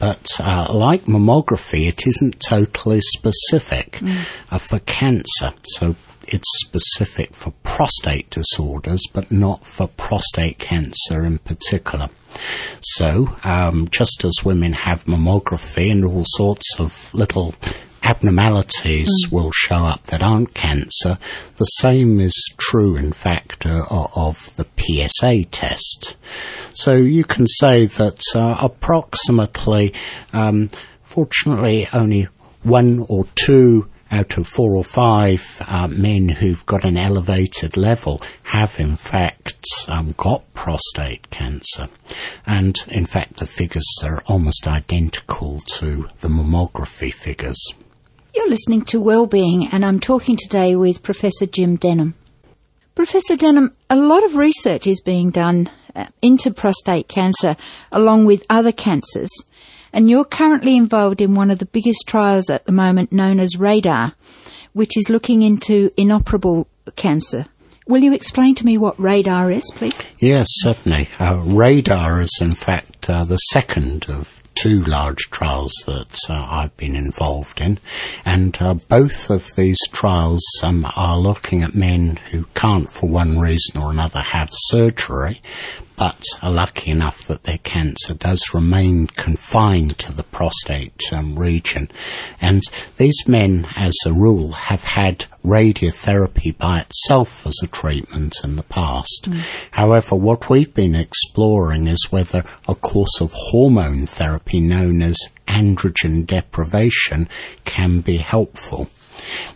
But 0.01 0.31
uh, 0.39 0.73
like 0.73 1.03
mammography, 1.03 1.87
it 1.87 2.07
isn't 2.07 2.39
totally 2.39 3.01
specific 3.01 3.99
mm. 3.99 4.25
uh, 4.49 4.57
for 4.57 4.79
cancer. 4.79 5.53
So 5.75 5.95
it's 6.27 6.47
specific 6.65 7.35
for 7.35 7.53
prostate 7.61 8.31
disorders, 8.31 9.03
but 9.13 9.31
not 9.31 9.63
for 9.63 9.87
prostate 9.89 10.57
cancer 10.57 11.23
in 11.23 11.37
particular. 11.37 12.09
So, 12.81 13.37
um, 13.43 13.89
just 13.91 14.25
as 14.25 14.43
women 14.43 14.73
have 14.73 15.05
mammography 15.05 15.91
and 15.91 16.03
all 16.03 16.25
sorts 16.29 16.79
of 16.79 17.13
little 17.13 17.53
abnormalities 18.03 19.09
mm. 19.09 19.31
will 19.31 19.51
show 19.51 19.85
up 19.85 20.03
that 20.03 20.23
aren't 20.23 20.53
cancer. 20.53 21.17
The 21.57 21.65
same 21.65 22.19
is 22.19 22.33
true, 22.57 22.95
in 22.95 23.13
fact, 23.13 23.65
uh, 23.65 23.85
of 23.89 24.55
the 24.55 24.67
PSA 24.77 25.45
test. 25.45 26.15
So 26.73 26.95
you 26.95 27.23
can 27.23 27.47
say 27.47 27.85
that 27.85 28.21
uh, 28.35 28.57
approximately, 28.61 29.93
um, 30.33 30.69
fortunately, 31.03 31.87
only 31.93 32.27
one 32.63 33.05
or 33.09 33.25
two 33.35 33.87
out 34.11 34.37
of 34.37 34.47
four 34.47 34.75
or 34.75 34.83
five 34.83 35.63
uh, 35.67 35.87
men 35.87 36.27
who've 36.27 36.65
got 36.65 36.83
an 36.83 36.97
elevated 36.97 37.77
level 37.77 38.21
have 38.43 38.77
in 38.79 38.95
fact 38.95 39.65
um, 39.87 40.13
got 40.17 40.53
prostate 40.53 41.29
cancer. 41.29 41.87
And 42.45 42.75
in 42.89 43.05
fact, 43.05 43.37
the 43.37 43.47
figures 43.47 43.87
are 44.03 44.21
almost 44.27 44.67
identical 44.67 45.59
to 45.59 46.09
the 46.19 46.27
mammography 46.27 47.13
figures. 47.13 47.73
You're 48.33 48.49
listening 48.49 48.83
to 48.83 49.01
Wellbeing, 49.01 49.67
and 49.73 49.83
I'm 49.83 49.99
talking 49.99 50.37
today 50.37 50.73
with 50.73 51.03
Professor 51.03 51.45
Jim 51.45 51.75
Denham. 51.75 52.15
Professor 52.95 53.35
Denham, 53.35 53.75
a 53.89 53.97
lot 53.97 54.23
of 54.23 54.37
research 54.37 54.87
is 54.87 55.01
being 55.01 55.31
done 55.31 55.69
uh, 55.93 56.05
into 56.21 56.49
prostate 56.51 57.09
cancer 57.09 57.57
along 57.91 58.25
with 58.25 58.45
other 58.49 58.71
cancers, 58.71 59.29
and 59.91 60.09
you're 60.09 60.23
currently 60.23 60.77
involved 60.77 61.19
in 61.19 61.35
one 61.35 61.51
of 61.51 61.59
the 61.59 61.65
biggest 61.65 62.05
trials 62.07 62.49
at 62.49 62.65
the 62.65 62.71
moment 62.71 63.11
known 63.11 63.37
as 63.37 63.57
RADAR, 63.57 64.13
which 64.71 64.95
is 64.95 65.09
looking 65.09 65.41
into 65.41 65.91
inoperable 65.97 66.69
cancer. 66.95 67.47
Will 67.85 68.01
you 68.01 68.13
explain 68.13 68.55
to 68.55 68.65
me 68.65 68.77
what 68.77 68.97
radar 68.97 69.51
is, 69.51 69.69
please? 69.75 70.01
Yes, 70.19 70.47
certainly. 70.49 71.09
Uh, 71.19 71.41
radar 71.43 72.21
is, 72.21 72.31
in 72.39 72.53
fact, 72.53 73.09
uh, 73.09 73.25
the 73.25 73.35
second 73.35 74.05
of 74.07 74.40
two 74.55 74.83
large 74.83 75.29
trials 75.29 75.73
that 75.85 76.17
uh, 76.29 76.47
I've 76.49 76.75
been 76.77 76.95
involved 76.95 77.61
in, 77.61 77.79
and 78.25 78.55
uh, 78.61 78.75
both 78.75 79.29
of 79.29 79.55
these 79.55 79.79
trials 79.91 80.43
um, 80.61 80.85
are 80.95 81.17
looking 81.17 81.63
at 81.63 81.75
men 81.75 82.17
who 82.31 82.45
can't, 82.53 82.91
for 82.91 83.09
one 83.09 83.39
reason 83.39 83.81
or 83.81 83.91
another, 83.91 84.19
have 84.19 84.49
surgery, 84.51 85.41
but 86.01 86.25
are 86.41 86.51
lucky 86.51 86.89
enough 86.89 87.27
that 87.27 87.43
their 87.43 87.59
cancer 87.59 88.15
does 88.15 88.55
remain 88.55 89.05
confined 89.05 89.95
to 89.99 90.11
the 90.11 90.23
prostate 90.23 90.99
um, 91.11 91.37
region. 91.37 91.87
And 92.41 92.63
these 92.97 93.27
men, 93.27 93.67
as 93.75 93.93
a 94.07 94.11
rule, 94.11 94.51
have 94.53 94.83
had 94.83 95.25
radiotherapy 95.45 96.57
by 96.57 96.79
itself 96.79 97.45
as 97.45 97.55
a 97.61 97.67
treatment 97.67 98.37
in 98.43 98.55
the 98.55 98.63
past. 98.63 99.27
Mm. 99.27 99.43
However, 99.69 100.15
what 100.15 100.49
we've 100.49 100.73
been 100.73 100.95
exploring 100.95 101.85
is 101.85 102.11
whether 102.11 102.45
a 102.67 102.73
course 102.73 103.21
of 103.21 103.31
hormone 103.31 104.07
therapy 104.07 104.59
known 104.59 105.03
as 105.03 105.19
androgen 105.47 106.25
deprivation 106.25 107.29
can 107.63 108.01
be 108.01 108.17
helpful. 108.17 108.89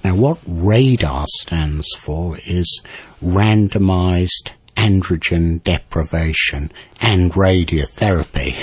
Now, 0.04 0.16
what 0.16 0.38
RADAR 0.46 1.26
stands 1.40 1.88
for 1.98 2.38
is 2.46 2.84
randomized 3.20 4.52
androgen 4.76 5.64
deprivation 5.64 6.72
and 7.02 7.32
radiotherapy. 7.34 8.56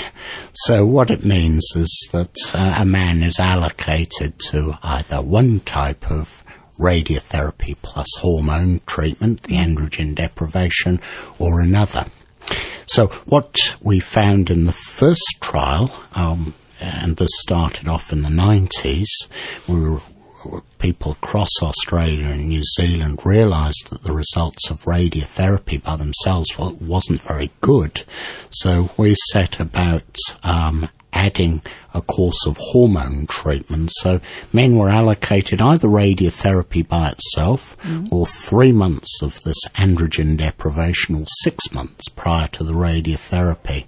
So 0.53 0.85
what 0.85 1.09
it 1.09 1.25
means 1.25 1.63
is 1.75 2.09
that 2.11 2.35
uh, 2.53 2.75
a 2.79 2.85
man 2.85 3.23
is 3.23 3.39
allocated 3.39 4.39
to 4.51 4.77
either 4.83 5.21
one 5.21 5.59
type 5.61 6.09
of 6.09 6.43
radiotherapy 6.79 7.75
plus 7.81 8.07
hormone 8.19 8.81
treatment, 8.85 9.43
the 9.43 9.55
androgen 9.55 10.15
deprivation, 10.15 10.99
or 11.39 11.61
another. 11.61 12.05
So 12.85 13.07
what 13.25 13.55
we 13.81 13.99
found 13.99 14.49
in 14.49 14.65
the 14.65 14.71
first 14.71 15.37
trial, 15.39 15.93
um, 16.13 16.53
and 16.79 17.15
this 17.15 17.29
started 17.39 17.87
off 17.87 18.11
in 18.11 18.23
the 18.23 18.29
90s, 18.29 19.07
we 19.67 19.79
were 19.79 20.01
people 20.79 21.13
across 21.13 21.49
Australia 21.61 22.27
and 22.27 22.47
New 22.47 22.63
Zealand 22.77 23.19
realised 23.23 23.89
that 23.89 24.03
the 24.03 24.11
results 24.11 24.69
of 24.69 24.83
radiotherapy 24.83 25.81
by 25.81 25.95
themselves 25.95 26.57
wasn't 26.57 27.21
very 27.21 27.51
good. 27.61 28.03
So 28.51 28.89
we 28.97 29.15
set 29.31 29.59
about 29.59 30.17
um, 30.43 30.89
adding 31.13 31.61
a 31.93 32.01
course 32.01 32.45
of 32.47 32.57
hormone 32.57 33.27
treatment. 33.27 33.91
So 33.93 34.19
men 34.51 34.75
were 34.75 34.89
allocated 34.89 35.61
either 35.61 35.87
radiotherapy 35.87 36.87
by 36.87 37.11
itself 37.11 37.77
mm. 37.81 38.11
or 38.11 38.25
three 38.25 38.71
months 38.71 39.21
of 39.21 39.41
this 39.43 39.63
androgen 39.75 40.37
deprivation 40.37 41.15
or 41.15 41.25
six 41.43 41.71
months 41.71 42.09
prior 42.09 42.47
to 42.49 42.63
the 42.63 42.73
radiotherapy. 42.73 43.85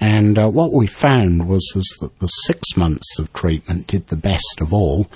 And 0.00 0.38
uh, 0.38 0.48
what 0.48 0.72
we 0.72 0.86
found 0.86 1.48
was 1.48 1.72
is 1.74 1.96
that 2.00 2.18
the 2.18 2.26
six 2.26 2.76
months 2.76 3.18
of 3.18 3.32
treatment 3.32 3.86
did 3.86 4.08
the 4.08 4.16
best 4.16 4.60
of 4.60 4.72
all 4.72 5.08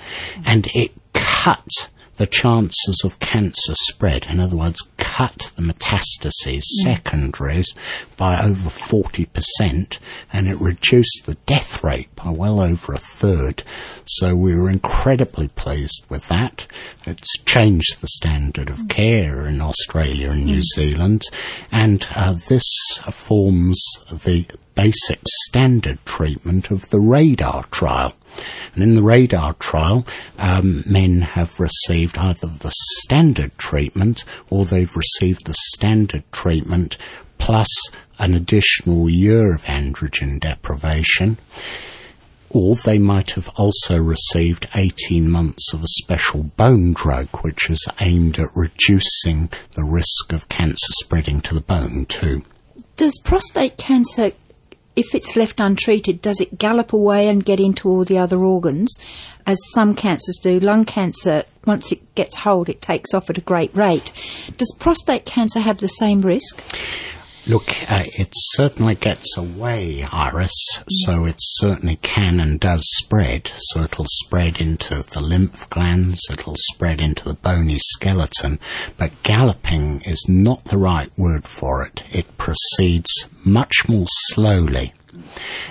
and 0.45 0.67
it 0.73 0.91
cut 1.13 1.89
the 2.21 2.27
chances 2.27 3.01
of 3.03 3.19
cancer 3.19 3.73
spread, 3.73 4.27
in 4.27 4.39
other 4.39 4.55
words, 4.55 4.87
cut 4.97 5.51
the 5.55 5.61
metastases, 5.63 6.61
mm. 6.61 6.83
secondaries, 6.83 7.73
by 8.15 8.39
over 8.39 8.69
40%, 8.69 9.97
and 10.31 10.47
it 10.47 10.61
reduced 10.61 11.23
the 11.25 11.33
death 11.47 11.83
rate 11.83 12.15
by 12.15 12.29
well 12.29 12.61
over 12.61 12.93
a 12.93 12.99
third. 12.99 13.63
So 14.05 14.35
we 14.35 14.53
were 14.53 14.69
incredibly 14.69 15.47
pleased 15.47 16.05
with 16.09 16.27
that. 16.27 16.67
It's 17.07 17.39
changed 17.39 18.01
the 18.01 18.07
standard 18.07 18.69
of 18.69 18.87
care 18.87 19.47
in 19.47 19.59
Australia 19.59 20.29
and 20.29 20.45
New 20.45 20.59
mm. 20.59 20.75
Zealand, 20.75 21.23
and 21.71 22.07
uh, 22.15 22.35
this 22.49 22.99
forms 23.09 23.83
the 24.11 24.45
basic 24.75 25.21
standard 25.47 25.97
treatment 26.05 26.69
of 26.69 26.91
the 26.91 26.99
radar 26.99 27.63
trial. 27.71 28.13
And 28.73 28.83
in 28.83 28.95
the 28.95 29.03
radar 29.03 29.53
trial, 29.53 30.05
um, 30.37 30.83
men 30.85 31.21
have 31.21 31.59
received 31.59 32.17
either 32.17 32.47
the 32.47 32.73
standard 32.99 33.57
treatment 33.57 34.23
or 34.49 34.65
they've 34.65 34.95
received 34.95 35.45
the 35.45 35.55
standard 35.73 36.23
treatment 36.31 36.97
plus 37.37 37.67
an 38.19 38.35
additional 38.35 39.09
year 39.09 39.53
of 39.53 39.63
androgen 39.63 40.39
deprivation. 40.39 41.37
Or 42.53 42.75
they 42.85 42.99
might 42.99 43.31
have 43.31 43.49
also 43.55 43.97
received 43.97 44.67
18 44.75 45.29
months 45.29 45.73
of 45.73 45.83
a 45.83 45.87
special 45.87 46.43
bone 46.43 46.93
drug, 46.93 47.27
which 47.37 47.69
is 47.69 47.87
aimed 48.01 48.37
at 48.39 48.49
reducing 48.55 49.49
the 49.75 49.85
risk 49.85 50.33
of 50.33 50.49
cancer 50.49 50.91
spreading 51.01 51.41
to 51.41 51.55
the 51.55 51.61
bone, 51.61 52.05
too. 52.07 52.43
Does 52.97 53.17
prostate 53.23 53.77
cancer 53.77 54.33
if 54.95 55.15
it's 55.15 55.35
left 55.35 55.59
untreated, 55.59 56.21
does 56.21 56.41
it 56.41 56.57
gallop 56.57 56.93
away 56.93 57.27
and 57.27 57.45
get 57.45 57.59
into 57.59 57.89
all 57.89 58.03
the 58.03 58.17
other 58.17 58.43
organs, 58.43 58.93
as 59.47 59.57
some 59.73 59.95
cancers 59.95 60.37
do? 60.41 60.59
Lung 60.59 60.85
cancer, 60.85 61.43
once 61.65 61.91
it 61.91 62.15
gets 62.15 62.37
hold, 62.37 62.69
it 62.69 62.81
takes 62.81 63.13
off 63.13 63.29
at 63.29 63.37
a 63.37 63.41
great 63.41 63.75
rate. 63.75 64.11
Does 64.57 64.73
prostate 64.79 65.25
cancer 65.25 65.59
have 65.59 65.79
the 65.79 65.87
same 65.87 66.21
risk? 66.21 66.61
Look, 67.47 67.91
uh, 67.91 68.03
it 68.05 68.29
certainly 68.31 68.93
gets 68.93 69.35
away, 69.35 70.03
Iris, 70.03 70.53
so 70.87 71.25
it 71.25 71.37
certainly 71.39 71.95
can 71.95 72.39
and 72.39 72.59
does 72.59 72.83
spread. 72.97 73.51
So 73.55 73.81
it'll 73.81 74.05
spread 74.07 74.61
into 74.61 75.01
the 75.01 75.21
lymph 75.21 75.67
glands, 75.71 76.21
it'll 76.31 76.55
spread 76.55 77.01
into 77.01 77.27
the 77.27 77.33
bony 77.33 77.79
skeleton, 77.79 78.59
but 78.95 79.23
galloping 79.23 80.01
is 80.01 80.23
not 80.29 80.65
the 80.65 80.77
right 80.77 81.11
word 81.17 81.45
for 81.45 81.83
it. 81.83 82.03
It 82.11 82.37
proceeds 82.37 83.27
much 83.43 83.87
more 83.87 84.07
slowly. 84.07 84.93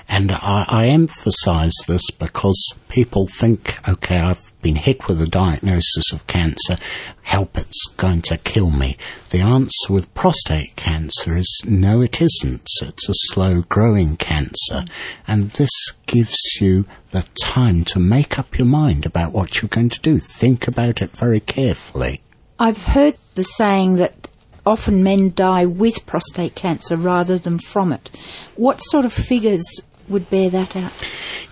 And 0.08 0.32
I, 0.32 0.64
I 0.68 0.86
emphasize 0.86 1.74
this 1.86 2.10
because 2.10 2.74
people 2.88 3.26
think, 3.26 3.76
okay, 3.88 4.18
I've 4.18 4.52
been 4.62 4.76
hit 4.76 5.08
with 5.08 5.20
a 5.20 5.26
diagnosis 5.26 6.12
of 6.12 6.26
cancer, 6.26 6.76
help, 7.22 7.56
it's 7.56 7.86
going 7.96 8.22
to 8.22 8.38
kill 8.38 8.70
me. 8.70 8.96
The 9.30 9.40
answer 9.40 9.92
with 9.92 10.12
prostate 10.14 10.76
cancer 10.76 11.36
is 11.36 11.62
no, 11.64 12.00
it 12.00 12.20
isn't. 12.20 12.68
It's 12.82 13.08
a 13.08 13.14
slow 13.14 13.62
growing 13.62 14.16
cancer. 14.16 14.84
And 15.26 15.50
this 15.50 15.92
gives 16.06 16.36
you 16.60 16.86
the 17.12 17.26
time 17.40 17.84
to 17.86 17.98
make 17.98 18.38
up 18.38 18.58
your 18.58 18.66
mind 18.66 19.06
about 19.06 19.32
what 19.32 19.60
you're 19.60 19.68
going 19.68 19.90
to 19.90 20.00
do. 20.00 20.18
Think 20.18 20.66
about 20.66 21.00
it 21.00 21.10
very 21.10 21.40
carefully. 21.40 22.22
I've 22.58 22.84
heard 22.84 23.16
the 23.34 23.44
saying 23.44 23.96
that 23.96 24.28
often 24.66 25.02
men 25.02 25.32
die 25.34 25.66
with 25.66 26.06
prostate 26.06 26.54
cancer 26.54 26.96
rather 26.96 27.38
than 27.38 27.58
from 27.58 27.92
it. 27.92 28.10
What 28.56 28.78
sort 28.78 29.04
of 29.04 29.12
figures 29.12 29.80
would 30.08 30.28
bear 30.28 30.50
that 30.50 30.76
out? 30.76 30.92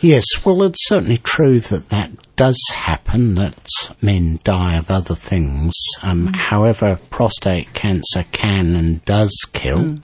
Yes, 0.01 0.45
well, 0.45 0.63
it's 0.65 0.87
certainly 0.87 1.19
true 1.19 1.61
that 1.61 1.89
that 1.89 2.11
does 2.37 2.61
happen, 2.73 3.35
that 3.35 3.69
men 4.01 4.39
die 4.45 4.77
of 4.77 4.91
other 4.91 5.15
things. 5.15 5.75
Um, 6.03 6.29
mm. 6.29 6.37
However, 6.37 6.99
prostate 7.11 7.73
cancer 7.75 8.25
can 8.31 8.77
and 8.77 9.05
does 9.05 9.35
kill. 9.53 9.79
Mm. 9.79 10.03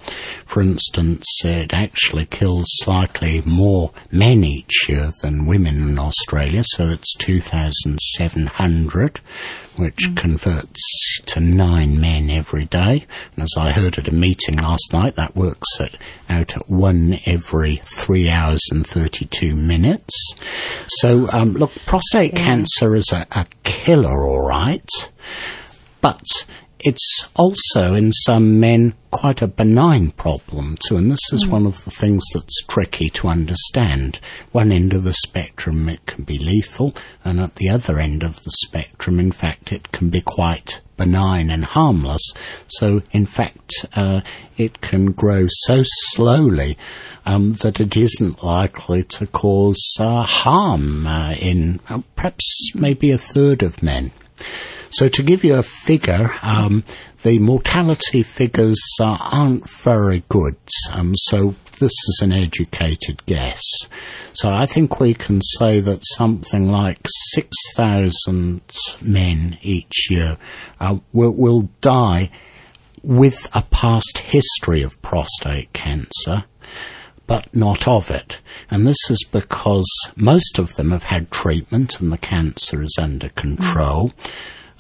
For 0.54 0.62
instance, 0.62 1.26
it 1.44 1.74
actually 1.74 2.26
kills 2.26 2.66
slightly 2.74 3.42
more 3.44 3.90
men 4.12 4.44
each 4.44 4.88
year 4.88 5.10
than 5.20 5.46
women 5.46 5.82
in 5.82 5.98
Australia, 5.98 6.62
so 6.64 6.90
it's 6.90 7.12
2,700 7.16 9.20
which 9.74 9.96
mm. 9.96 10.16
converts 10.16 11.18
to 11.26 11.40
nine 11.40 12.00
men 12.00 12.30
every 12.30 12.66
day. 12.66 13.04
And 13.34 13.42
as 13.42 13.50
I 13.58 13.72
heard 13.72 13.98
at 13.98 14.06
a 14.06 14.14
meeting 14.14 14.58
last 14.58 14.92
night, 14.92 15.16
that 15.16 15.34
works 15.34 15.66
at, 15.80 15.96
out 16.28 16.56
at 16.56 16.70
one 16.70 17.18
every 17.26 17.80
three 17.82 18.28
hours 18.28 18.62
and 18.70 18.86
32 18.86 19.56
minutes. 19.56 20.14
So, 20.86 21.28
um, 21.32 21.54
look, 21.54 21.72
prostate 21.84 22.34
yeah. 22.34 22.44
cancer 22.44 22.94
is 22.94 23.10
a, 23.12 23.26
a 23.32 23.46
killer, 23.64 24.22
all 24.22 24.46
right. 24.46 24.88
But 26.00 26.22
it's 26.84 27.26
also 27.34 27.94
in 27.94 28.12
some 28.12 28.60
men 28.60 28.94
quite 29.10 29.40
a 29.40 29.48
benign 29.48 30.10
problem 30.10 30.76
too, 30.86 30.96
and 30.96 31.10
this 31.10 31.32
is 31.32 31.44
mm. 31.44 31.50
one 31.50 31.66
of 31.66 31.84
the 31.84 31.90
things 31.90 32.22
that's 32.34 32.62
tricky 32.66 33.08
to 33.08 33.28
understand. 33.28 34.18
One 34.52 34.70
end 34.70 34.92
of 34.92 35.04
the 35.04 35.14
spectrum 35.14 35.88
it 35.88 36.04
can 36.06 36.24
be 36.24 36.38
lethal, 36.38 36.94
and 37.24 37.40
at 37.40 37.56
the 37.56 37.70
other 37.70 37.98
end 37.98 38.22
of 38.22 38.42
the 38.44 38.50
spectrum, 38.66 39.18
in 39.18 39.32
fact, 39.32 39.72
it 39.72 39.92
can 39.92 40.10
be 40.10 40.20
quite 40.20 40.82
benign 40.96 41.48
and 41.50 41.64
harmless. 41.64 42.32
So, 42.66 43.02
in 43.12 43.26
fact, 43.26 43.72
uh, 43.96 44.20
it 44.56 44.80
can 44.80 45.12
grow 45.12 45.46
so 45.48 45.82
slowly 45.84 46.76
um, 47.24 47.54
that 47.62 47.80
it 47.80 47.96
isn't 47.96 48.42
likely 48.44 49.02
to 49.04 49.26
cause 49.26 49.96
uh, 49.98 50.22
harm 50.22 51.06
uh, 51.06 51.32
in 51.32 51.80
uh, 51.88 52.02
perhaps 52.14 52.72
maybe 52.74 53.10
a 53.10 53.18
third 53.18 53.62
of 53.62 53.82
men. 53.82 54.10
So 54.94 55.08
to 55.08 55.22
give 55.24 55.42
you 55.42 55.56
a 55.56 55.64
figure, 55.64 56.30
um, 56.40 56.84
the 57.24 57.40
mortality 57.40 58.22
figures 58.22 58.80
uh, 59.00 59.16
aren't 59.20 59.68
very 59.68 60.22
good. 60.28 60.54
Um, 60.92 61.16
so 61.16 61.56
this 61.80 61.90
is 61.90 62.20
an 62.22 62.30
educated 62.30 63.26
guess. 63.26 63.60
So 64.34 64.48
I 64.48 64.66
think 64.66 65.00
we 65.00 65.12
can 65.12 65.42
say 65.58 65.80
that 65.80 66.06
something 66.14 66.68
like 66.68 67.00
6,000 67.32 68.60
men 69.02 69.58
each 69.62 70.08
year 70.10 70.38
uh, 70.78 70.98
will, 71.12 71.32
will 71.32 71.68
die 71.80 72.30
with 73.02 73.48
a 73.52 73.62
past 73.62 74.18
history 74.18 74.82
of 74.82 75.02
prostate 75.02 75.72
cancer 75.72 76.44
but 77.26 77.56
not 77.56 77.88
of 77.88 78.10
it. 78.10 78.38
And 78.70 78.86
this 78.86 79.10
is 79.10 79.24
because 79.32 79.90
most 80.14 80.58
of 80.58 80.76
them 80.76 80.90
have 80.90 81.04
had 81.04 81.30
treatment 81.30 81.98
and 81.98 82.12
the 82.12 82.18
cancer 82.18 82.82
is 82.82 82.96
under 83.00 83.30
control. 83.30 84.10
Mm 84.10 84.30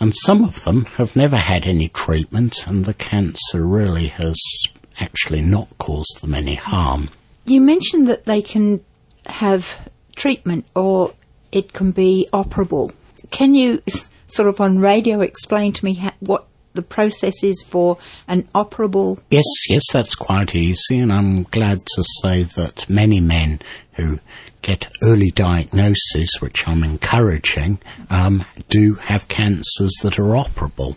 and 0.00 0.14
some 0.14 0.44
of 0.44 0.64
them 0.64 0.84
have 0.96 1.16
never 1.16 1.36
had 1.36 1.66
any 1.66 1.88
treatment, 1.88 2.66
and 2.66 2.84
the 2.84 2.94
cancer 2.94 3.64
really 3.66 4.08
has 4.08 4.36
actually 5.00 5.40
not 5.40 5.68
caused 5.78 6.20
them 6.20 6.34
any 6.34 6.54
harm. 6.54 7.10
You 7.46 7.60
mentioned 7.60 8.08
that 8.08 8.26
they 8.26 8.42
can 8.42 8.80
have 9.26 9.88
treatment 10.16 10.66
or 10.74 11.14
it 11.52 11.72
can 11.72 11.90
be 11.90 12.28
operable. 12.32 12.92
Can 13.30 13.54
you 13.54 13.82
sort 14.26 14.48
of 14.48 14.60
on 14.60 14.78
radio 14.78 15.20
explain 15.20 15.72
to 15.72 15.84
me 15.84 16.10
what 16.20 16.46
the 16.74 16.82
process 16.82 17.42
is 17.42 17.62
for 17.66 17.98
an 18.26 18.42
operable? 18.54 19.22
Yes, 19.30 19.44
yes, 19.68 19.82
that's 19.92 20.14
quite 20.14 20.54
easy, 20.54 20.98
and 20.98 21.12
I'm 21.12 21.44
glad 21.44 21.78
to 21.94 22.04
say 22.22 22.42
that 22.42 22.88
many 22.90 23.20
men 23.20 23.60
who 23.92 24.18
get 24.64 24.88
early 25.02 25.30
diagnosis, 25.30 26.30
which 26.40 26.66
I'm 26.66 26.82
encouraging, 26.82 27.78
um, 28.08 28.46
do 28.70 28.94
have 28.94 29.28
cancers 29.28 29.92
that 30.02 30.18
are 30.18 30.34
operable. 30.34 30.96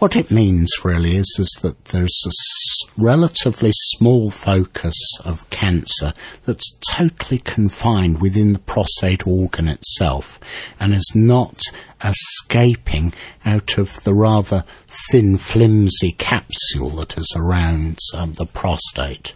What 0.00 0.16
it 0.16 0.30
means 0.30 0.68
really 0.84 1.16
is, 1.16 1.36
is 1.38 1.48
that 1.62 1.86
there's 1.86 2.20
a 2.26 2.28
s- 2.28 2.90
relatively 2.98 3.70
small 3.72 4.30
focus 4.30 4.96
of 5.24 5.48
cancer 5.50 6.12
that's 6.44 6.76
totally 6.90 7.38
confined 7.38 8.20
within 8.20 8.52
the 8.52 8.58
prostate 8.58 9.24
organ 9.24 9.68
itself 9.68 10.40
and 10.80 10.92
is 10.92 11.12
not 11.14 11.62
escaping 12.04 13.14
out 13.44 13.78
of 13.78 14.02
the 14.02 14.14
rather 14.14 14.64
thin, 15.10 15.38
flimsy 15.38 16.12
capsule 16.18 16.90
that 16.90 17.16
is 17.16 17.32
around 17.36 17.98
um, 18.14 18.32
the 18.34 18.46
prostate. 18.46 19.34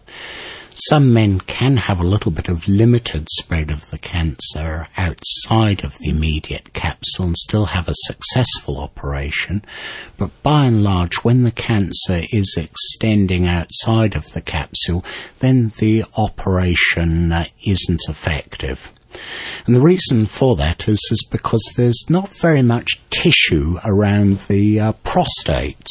Some 0.89 1.13
men 1.13 1.41
can 1.41 1.77
have 1.77 2.01
a 2.01 2.07
little 2.07 2.33
bit 2.33 2.49
of 2.49 2.67
limited 2.67 3.29
spread 3.33 3.71
of 3.71 3.91
the 3.91 3.99
cancer 3.99 4.89
outside 4.97 5.85
of 5.85 5.99
the 5.99 6.09
immediate 6.09 6.73
capsule 6.73 7.27
and 7.27 7.37
still 7.37 7.67
have 7.67 7.87
a 7.87 7.95
successful 8.07 8.79
operation, 8.79 9.63
but 10.17 10.31
by 10.43 10.65
and 10.65 10.83
large, 10.83 11.17
when 11.17 11.43
the 11.43 11.51
cancer 11.51 12.23
is 12.33 12.57
extending 12.57 13.47
outside 13.47 14.17
of 14.17 14.33
the 14.33 14.41
capsule, 14.41 15.05
then 15.41 15.71
the 15.81 16.05
operation 16.17 17.31
uh, 17.31 17.45
isn't 17.67 18.09
effective. 18.09 18.91
And 19.67 19.77
the 19.77 19.83
reason 19.83 20.25
for 20.25 20.57
that 20.57 20.89
is, 20.89 21.01
is 21.11 21.27
because 21.31 21.63
there's 21.77 22.05
not 22.09 22.35
very 22.35 22.63
much 22.63 23.01
tissue 23.11 23.79
around 23.85 24.39
the 24.49 24.81
uh, 24.81 24.93
prostate 24.93 25.87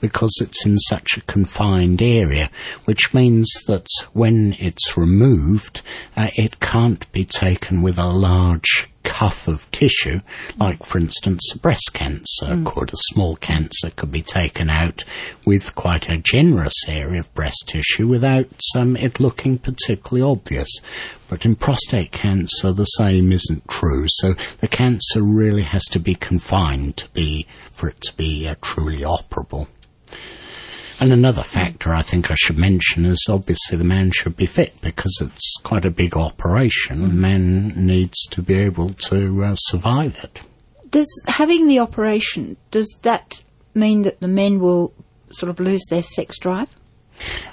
because 0.00 0.38
it's 0.40 0.64
in 0.64 0.78
such 0.78 1.16
a 1.16 1.22
confined 1.22 2.02
area, 2.02 2.50
which 2.84 3.14
means 3.14 3.48
that 3.66 3.86
when 4.12 4.56
it's 4.58 4.96
removed, 4.96 5.82
uh, 6.16 6.30
it 6.36 6.60
can't 6.60 7.10
be 7.12 7.24
taken 7.24 7.82
with 7.82 7.98
a 7.98 8.08
large 8.08 8.89
cuff 9.02 9.48
of 9.48 9.70
tissue, 9.70 10.20
like 10.58 10.84
for 10.84 10.98
instance 10.98 11.52
breast 11.54 11.90
cancer 11.92 12.46
mm. 12.46 12.66
could. 12.66 12.92
A 12.92 12.96
small 13.12 13.36
cancer 13.36 13.90
could 13.90 14.10
be 14.10 14.22
taken 14.22 14.70
out 14.70 15.04
with 15.44 15.74
quite 15.74 16.08
a 16.08 16.18
generous 16.18 16.74
area 16.88 17.20
of 17.20 17.34
breast 17.34 17.64
tissue 17.66 18.08
without 18.08 18.48
um, 18.76 18.96
it 18.96 19.20
looking 19.20 19.58
particularly 19.58 20.22
obvious. 20.22 20.68
But 21.28 21.44
in 21.44 21.54
prostate 21.54 22.10
cancer, 22.10 22.72
the 22.72 22.84
same 22.84 23.30
isn't 23.30 23.68
true. 23.68 24.06
So 24.08 24.32
the 24.32 24.68
cancer 24.68 25.22
really 25.22 25.62
has 25.62 25.84
to 25.86 26.00
be 26.00 26.14
confined 26.14 26.96
to 26.98 27.08
be 27.10 27.46
for 27.70 27.88
it 27.88 28.00
to 28.02 28.12
be 28.14 28.48
uh, 28.48 28.56
truly 28.60 28.98
operable. 28.98 29.68
And 31.00 31.14
another 31.14 31.42
factor 31.42 31.94
I 31.94 32.02
think 32.02 32.30
I 32.30 32.34
should 32.34 32.58
mention 32.58 33.06
is 33.06 33.26
obviously 33.26 33.78
the 33.78 33.84
man 33.84 34.10
should 34.10 34.36
be 34.36 34.44
fit 34.44 34.78
because 34.82 35.18
it's 35.22 35.56
quite 35.62 35.86
a 35.86 35.90
big 35.90 36.14
operation. 36.14 37.00
The 37.00 37.08
man 37.08 37.68
needs 37.74 38.18
to 38.30 38.42
be 38.42 38.54
able 38.54 38.90
to 38.90 39.44
uh, 39.44 39.54
survive 39.54 40.22
it. 40.22 40.42
Does 40.90 41.24
having 41.26 41.68
the 41.68 41.78
operation, 41.78 42.58
does 42.70 42.98
that 43.02 43.42
mean 43.74 44.02
that 44.02 44.20
the 44.20 44.28
men 44.28 44.58
will 44.60 44.92
sort 45.30 45.48
of 45.48 45.58
lose 45.58 45.82
their 45.88 46.02
sex 46.02 46.38
drive? 46.38 46.76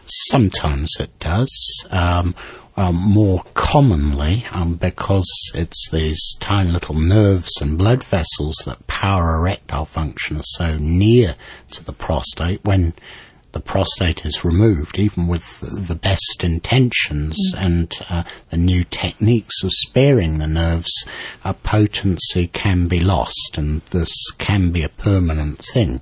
Sometimes 0.06 0.92
it 1.00 1.18
does. 1.20 1.86
Um, 1.90 2.36
um, 2.76 2.96
more 2.96 3.44
commonly 3.56 4.46
um, 4.52 4.76
because 4.76 5.28
it's 5.56 5.90
these 5.90 6.36
tiny 6.40 6.70
little 6.70 6.96
nerves 6.96 7.52
and 7.60 7.78
blood 7.78 8.04
vessels 8.04 8.56
that 8.66 8.86
power 8.86 9.36
erectile 9.36 9.86
function 9.86 10.38
are 10.38 10.44
so 10.44 10.78
near 10.78 11.36
to 11.72 11.84
the 11.84 11.92
prostate 11.92 12.64
when 12.64 12.94
the 13.58 13.64
prostate 13.64 14.24
is 14.24 14.46
removed, 14.46 15.00
even 15.00 15.28
with 15.28 15.60
the 15.62 15.96
best 15.96 16.44
intentions 16.44 17.36
mm. 17.56 17.66
and 17.66 17.92
uh, 18.08 18.22
the 18.52 18.58
new 18.58 18.84
techniques 18.84 19.64
of 19.64 19.72
sparing 19.74 20.38
the 20.38 20.46
nerves, 20.46 20.94
uh, 21.44 21.54
potency 21.54 22.46
can 22.54 22.88
be 22.88 23.00
lost, 23.00 23.58
and 23.58 23.82
this 23.90 24.14
can 24.38 24.72
be 24.72 24.84
a 24.84 24.90
permanent 24.90 25.58
thing. 25.74 26.02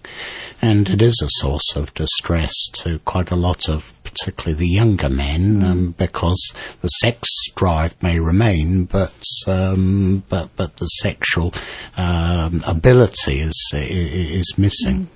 And 0.61 0.89
it 0.89 1.01
is 1.01 1.21
a 1.23 1.39
source 1.39 1.77
of 1.77 1.93
distress 1.93 2.51
to 2.83 2.99
quite 2.99 3.31
a 3.31 3.37
lot 3.37 3.69
of 3.69 3.93
particularly 4.03 4.59
the 4.59 4.67
younger 4.67 5.09
men, 5.09 5.61
mm. 5.61 5.65
um, 5.65 5.91
because 5.97 6.53
the 6.81 6.89
sex 6.89 7.29
drive 7.55 7.95
may 8.03 8.19
remain, 8.19 8.83
but 8.83 9.23
um, 9.47 10.23
but 10.27 10.49
but 10.57 10.75
the 10.75 10.87
sexual 10.87 11.53
um, 11.95 12.65
ability 12.67 13.39
is 13.39 13.71
is 13.73 14.57
missing. 14.57 15.07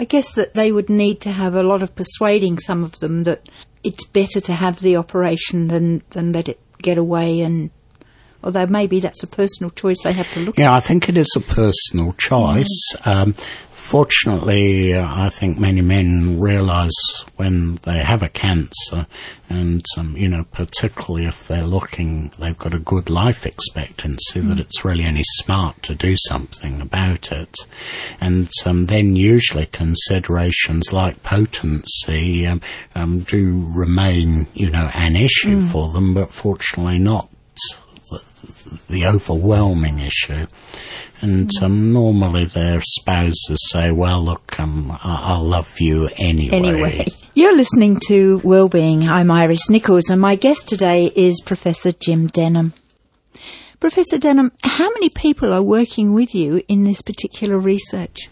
Mm. 0.00 0.02
I 0.02 0.04
guess 0.06 0.34
that 0.34 0.54
they 0.54 0.72
would 0.72 0.88
need 0.88 1.20
to 1.22 1.32
have 1.32 1.54
a 1.54 1.62
lot 1.62 1.82
of 1.82 1.94
persuading 1.94 2.58
some 2.58 2.82
of 2.84 2.98
them 3.00 3.24
that 3.24 3.48
it's 3.82 4.04
better 4.04 4.40
to 4.40 4.52
have 4.54 4.80
the 4.80 4.96
operation 4.96 5.68
than, 5.68 6.02
than 6.10 6.32
let 6.32 6.48
it 6.48 6.60
get 6.82 6.98
away 6.98 7.40
and 7.40 7.70
although 8.42 8.66
maybe 8.66 9.00
that's 9.00 9.22
a 9.22 9.26
personal 9.26 9.70
choice 9.70 9.98
they 10.02 10.12
have 10.12 10.30
to 10.32 10.40
look 10.40 10.58
yeah, 10.58 10.64
at. 10.64 10.70
Yeah, 10.70 10.76
I 10.76 10.80
think 10.80 11.08
it 11.08 11.16
is 11.16 11.30
a 11.36 11.40
personal 11.40 12.12
choice. 12.14 12.94
Um, 13.04 13.34
Fortunately, 13.90 14.94
uh, 14.94 15.04
I 15.04 15.30
think 15.30 15.58
many 15.58 15.80
men 15.80 16.38
realise 16.38 17.24
when 17.34 17.74
they 17.82 18.04
have 18.04 18.22
a 18.22 18.28
cancer, 18.28 19.08
and 19.48 19.84
um, 19.98 20.16
you 20.16 20.28
know, 20.28 20.44
particularly 20.52 21.26
if 21.26 21.48
they're 21.48 21.64
looking, 21.64 22.30
they've 22.38 22.56
got 22.56 22.72
a 22.72 22.78
good 22.78 23.10
life 23.10 23.44
expectancy, 23.44 24.42
mm. 24.42 24.48
that 24.48 24.60
it's 24.60 24.84
really 24.84 25.04
only 25.04 25.24
smart 25.24 25.82
to 25.82 25.96
do 25.96 26.14
something 26.28 26.80
about 26.80 27.32
it. 27.32 27.52
And 28.20 28.48
um, 28.64 28.86
then 28.86 29.16
usually 29.16 29.66
considerations 29.66 30.92
like 30.92 31.24
potency 31.24 32.46
um, 32.46 32.60
um 32.94 33.20
do 33.22 33.72
remain, 33.74 34.46
you 34.54 34.70
know, 34.70 34.88
an 34.94 35.16
issue 35.16 35.62
mm. 35.62 35.68
for 35.68 35.88
them, 35.92 36.14
but 36.14 36.32
fortunately 36.32 37.00
not 37.00 37.28
the, 38.88 39.06
overwhelming 39.06 40.00
issue. 40.00 40.46
And 41.20 41.50
um, 41.62 41.92
normally 41.92 42.46
their 42.46 42.80
spouses 42.80 43.58
say, 43.70 43.90
well, 43.90 44.22
look, 44.22 44.58
um, 44.58 44.96
I'll 45.02 45.44
love 45.44 45.80
you 45.80 46.08
anyway. 46.16 46.56
Anyway. 46.56 47.06
You're 47.34 47.56
listening 47.56 48.00
to 48.06 48.40
Wellbeing. 48.42 49.08
I'm 49.08 49.30
Iris 49.30 49.68
Nichols 49.68 50.10
and 50.10 50.20
my 50.20 50.34
guest 50.36 50.68
today 50.68 51.12
is 51.14 51.40
Professor 51.44 51.92
Jim 51.92 52.26
Denham. 52.26 52.72
Professor 53.80 54.18
Denham, 54.18 54.52
how 54.62 54.90
many 54.90 55.08
people 55.08 55.52
are 55.52 55.62
working 55.62 56.12
with 56.14 56.34
you 56.34 56.62
in 56.68 56.84
this 56.84 57.00
particular 57.00 57.58
research? 57.58 58.28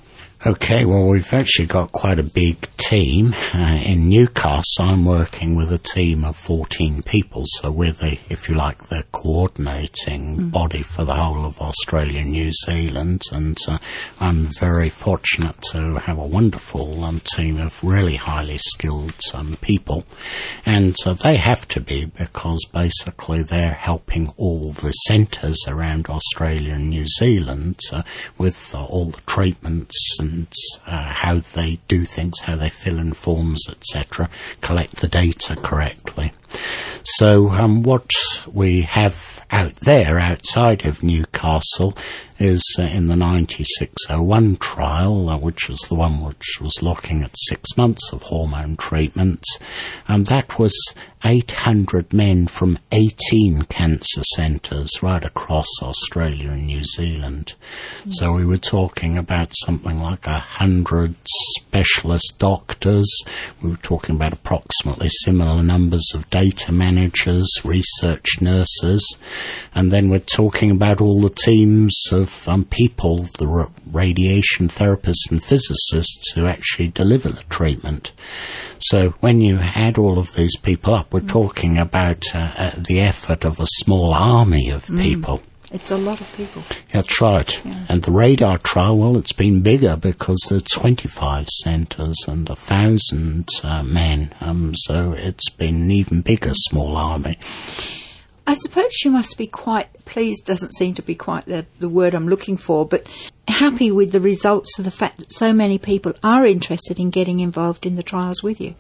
Okay, 0.47 0.85
well, 0.85 1.09
we've 1.09 1.35
actually 1.35 1.67
got 1.67 1.91
quite 1.91 2.21
a 2.21 2.23
big 2.23 2.69
team. 2.77 3.35
Uh, 3.53 3.81
in 3.85 4.09
Newcastle, 4.09 4.85
I'm 4.85 5.05
working 5.05 5.57
with 5.57 5.73
a 5.73 5.79
team 5.79 6.25
of 6.25 6.37
14 6.37 7.03
people, 7.03 7.43
so 7.57 7.73
we're 7.73 7.91
the, 7.91 8.19
if 8.31 8.49
you 8.49 8.55
like, 8.55 8.87
the 8.87 9.05
coordinating 9.11 10.37
mm. 10.37 10.51
body 10.53 10.83
for 10.83 11.05
the 11.05 11.17
whole 11.17 11.45
of 11.45 11.61
Australia 11.61 12.21
and 12.21 12.31
New 12.31 12.53
Zealand, 12.53 13.23
and 13.33 13.59
uh, 13.67 13.79
I'm 14.21 14.47
very 14.61 14.91
fortunate 14.91 15.61
to 15.73 15.97
have 15.97 16.19
a 16.19 16.27
wonderful 16.27 17.03
um, 17.03 17.21
team 17.35 17.59
of 17.59 17.83
really 17.83 18.15
highly 18.15 18.59
skilled 18.59 19.21
um, 19.35 19.59
people, 19.61 20.05
and 20.65 20.95
uh, 21.05 21.15
they 21.15 21.35
have 21.35 21.67
to 21.69 21.81
be 21.81 22.05
because 22.05 22.65
basically 22.73 23.43
they're 23.43 23.75
helping 23.75 24.29
all 24.37 24.71
the 24.71 24.93
centres 24.93 25.65
around 25.67 26.07
Australia 26.07 26.75
and 26.75 26.91
New 26.91 27.07
Zealand 27.19 27.81
uh, 27.93 28.03
with 28.39 28.73
uh, 28.73 28.85
all 28.85 29.07
the 29.07 29.21
treatments 29.23 30.17
and 30.21 30.28
uh, 30.87 31.13
how 31.13 31.39
they 31.39 31.79
do 31.89 32.05
things, 32.05 32.41
how 32.41 32.57
they 32.57 32.69
fill 32.69 32.99
in 32.99 33.13
forms, 33.13 33.65
etc., 33.69 34.29
collect 34.61 34.97
the 34.97 35.09
data 35.09 35.57
correctly. 35.57 36.33
So 37.03 37.51
um, 37.51 37.83
what 37.83 38.11
we 38.47 38.83
have 38.83 39.45
out 39.51 39.77
there, 39.77 40.19
outside 40.19 40.85
of 40.85 41.03
Newcastle, 41.03 41.97
is 42.39 42.63
uh, 42.79 42.83
in 42.83 43.09
the 43.09 43.17
9601 43.17 44.57
trial, 44.57 45.29
uh, 45.29 45.39
which 45.39 45.69
was 45.69 45.81
the 45.89 45.95
one 45.95 46.25
which 46.25 46.61
was 46.61 46.83
looking 46.83 47.23
at 47.23 47.31
six 47.49 47.77
months 47.77 48.13
of 48.13 48.23
hormone 48.23 48.77
treatments, 48.77 49.59
And 50.07 50.27
that 50.27 50.59
was 50.59 50.75
800 51.25 52.13
men 52.13 52.47
from 52.47 52.79
18 52.93 53.63
cancer 53.63 54.23
centres 54.37 55.03
right 55.03 55.25
across 55.25 55.67
Australia 55.83 56.51
and 56.51 56.67
New 56.67 56.85
Zealand. 56.85 57.55
Mm. 58.05 58.15
So 58.15 58.33
we 58.33 58.45
were 58.45 58.59
talking 58.59 59.19
about 59.19 59.53
something 59.65 60.01
like 60.01 60.27
a 60.27 60.39
hundred 60.39 61.17
specialist 61.57 62.37
doctors. 62.39 63.13
We 63.61 63.71
were 63.71 63.77
talking 63.77 64.15
about 64.15 64.33
approximately 64.33 65.09
similar 65.09 65.63
numbers 65.63 66.09
of 66.15 66.31
data 66.39 66.71
managers, 66.71 67.51
research 67.65 68.41
nurses, 68.41 69.19
and 69.75 69.91
then 69.91 70.09
we're 70.09 70.21
talking 70.21 70.71
about 70.71 71.01
all 71.01 71.21
the 71.21 71.31
teams 71.31 71.95
of 72.13 72.49
um, 72.49 72.65
people, 72.65 73.17
the 73.39 73.69
radiation 73.91 74.69
therapists 74.69 75.29
and 75.31 75.43
physicists 75.43 76.31
who 76.35 76.47
actually 76.47 76.89
deliver 76.89 77.29
the 77.29 77.43
treatment. 77.51 78.13
So 78.79 79.11
when 79.19 79.41
you 79.41 79.59
add 79.59 79.99
all 79.99 80.19
of 80.19 80.35
these 80.35 80.57
people 80.57 80.95
up, 80.95 81.13
we're 81.13 81.21
mm. 81.21 81.29
talking 81.29 81.77
about 81.77 82.23
uh, 82.33 82.53
uh, 82.57 82.71
the 82.79 83.01
effort 83.01 83.45
of 83.45 83.59
a 83.59 83.67
small 83.81 84.15
army 84.15 84.71
of 84.71 84.87
mm. 84.87 85.01
people. 85.01 85.43
It's 85.71 85.91
a 85.91 85.99
lot 85.99 86.21
of 86.21 86.33
people. 86.35 86.63
That's 86.93 87.21
right. 87.21 87.65
Yeah. 87.65 87.85
And 87.89 88.03
the 88.03 88.11
radar 88.11 88.59
trial, 88.59 88.99
well, 88.99 89.17
it's 89.17 89.33
been 89.33 89.61
bigger 89.63 89.97
because 89.97 90.39
there's 90.49 90.63
25 90.63 91.49
centres 91.63 92.17
and 92.27 92.49
a 92.49 92.57
thousand 92.57 93.49
uh, 93.63 93.83
men. 93.83 94.35
Um, 94.41 94.75
so 94.75 95.13
it's 95.13 95.51
been 95.51 95.83
an 95.83 95.91
even 95.91 96.23
bigger 96.23 96.55
small 96.55 96.97
army. 96.97 97.39
I 98.47 98.55
suppose 98.55 99.05
you 99.05 99.11
must 99.11 99.37
be 99.37 99.47
quite 99.47 99.89
pleased, 100.09 100.45
doesn't 100.45 100.75
seem 100.75 100.95
to 100.95 101.03
be 101.03 101.15
quite 101.15 101.47
the, 101.47 101.67
the 101.79 101.89
word 101.89 102.15
I'm 102.15 102.29
looking 102.29 102.57
for, 102.57 102.87
but 102.87 103.07
happy 103.49 103.91
with 103.91 104.13
the 104.13 104.21
results 104.21 104.79
of 104.79 104.85
the 104.85 104.91
fact 104.91 105.19
that 105.19 105.33
so 105.33 105.53
many 105.53 105.79
people 105.79 106.13
are 106.23 106.45
interested 106.45 106.99
in 106.99 107.11
getting 107.11 107.41
involved 107.41 107.87
in 107.87 107.97
the 107.97 108.03
trials 108.03 108.43
with 108.43 108.61
you. 108.61 108.75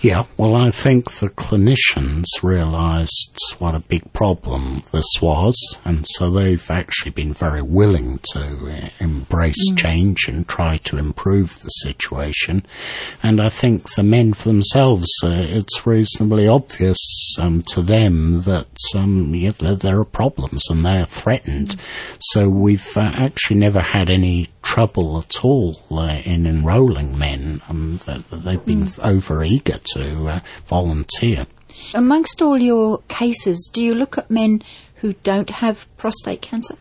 Yeah, 0.00 0.24
well, 0.36 0.54
I 0.54 0.70
think 0.70 1.12
the 1.12 1.28
clinicians 1.28 2.24
realised 2.42 3.38
what 3.58 3.74
a 3.74 3.80
big 3.80 4.12
problem 4.12 4.82
this 4.92 5.06
was, 5.20 5.56
and 5.84 6.06
so 6.10 6.30
they've 6.30 6.70
actually 6.70 7.12
been 7.12 7.32
very 7.32 7.62
willing 7.62 8.20
to 8.32 8.68
uh, 8.70 8.88
embrace 9.00 9.70
mm. 9.70 9.78
change 9.78 10.28
and 10.28 10.46
try 10.46 10.76
to 10.78 10.98
improve 10.98 11.60
the 11.60 11.68
situation. 11.68 12.66
And 13.22 13.40
I 13.40 13.48
think 13.48 13.94
the 13.94 14.02
men 14.02 14.32
for 14.34 14.48
themselves, 14.48 15.08
uh, 15.24 15.28
it's 15.30 15.86
reasonably 15.86 16.46
obvious 16.46 16.98
um, 17.38 17.62
to 17.68 17.82
them 17.82 18.42
that 18.42 18.76
um, 18.94 19.34
yeah, 19.34 19.52
there 19.52 20.00
are 20.00 20.04
problems 20.04 20.67
and 20.70 20.84
they're 20.84 21.06
threatened. 21.06 21.68
Mm. 21.68 22.18
So 22.20 22.48
we've 22.48 22.96
uh, 22.96 23.12
actually 23.14 23.58
never 23.58 23.80
had 23.80 24.10
any 24.10 24.48
trouble 24.62 25.18
at 25.18 25.44
all 25.44 25.80
uh, 25.90 26.20
in 26.24 26.46
enrolling 26.46 27.18
men. 27.18 27.62
Um, 27.68 27.98
they've 28.06 28.64
been 28.64 28.84
mm. 28.84 28.98
over 29.04 29.44
eager 29.44 29.78
to 29.94 30.28
uh, 30.28 30.40
volunteer. 30.66 31.46
Amongst 31.94 32.42
all 32.42 32.58
your 32.58 32.98
cases, 33.08 33.70
do 33.72 33.82
you 33.82 33.94
look 33.94 34.18
at 34.18 34.30
men 34.30 34.62
who 34.96 35.14
don't 35.22 35.50
have 35.50 35.86
prostate 35.96 36.42
cancer? 36.42 36.76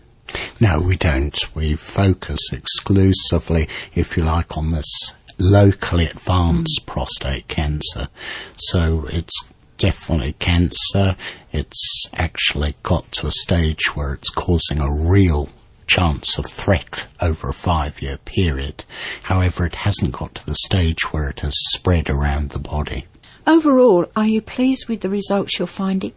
No, 0.59 0.79
we 0.79 0.97
don't. 0.97 1.55
We 1.55 1.75
focus 1.75 2.39
exclusively, 2.51 3.69
if 3.95 4.17
you 4.17 4.23
like, 4.23 4.57
on 4.57 4.71
this 4.71 5.13
locally 5.39 6.07
advanced 6.07 6.81
mm. 6.81 6.85
prostate 6.85 7.47
cancer. 7.47 8.09
So 8.57 9.07
it's 9.11 9.43
definitely 9.77 10.33
cancer. 10.33 11.15
It's 11.51 12.05
actually 12.13 12.75
got 12.83 13.11
to 13.13 13.27
a 13.27 13.31
stage 13.31 13.95
where 13.95 14.13
it's 14.13 14.29
causing 14.29 14.79
a 14.79 15.09
real 15.09 15.49
chance 15.87 16.37
of 16.37 16.45
threat 16.45 17.05
over 17.21 17.49
a 17.49 17.53
five 17.53 18.01
year 18.01 18.17
period. 18.17 18.83
However, 19.23 19.65
it 19.65 19.75
hasn't 19.75 20.11
got 20.11 20.35
to 20.35 20.45
the 20.45 20.55
stage 20.65 21.11
where 21.11 21.29
it 21.29 21.39
has 21.39 21.55
spread 21.73 22.09
around 22.09 22.49
the 22.49 22.59
body. 22.59 23.05
Overall, 23.45 24.05
are 24.15 24.27
you 24.27 24.41
pleased 24.41 24.89
with 24.89 25.01
the 25.01 25.09
results 25.09 25.57
you're 25.57 25.67
finding? 25.67 26.13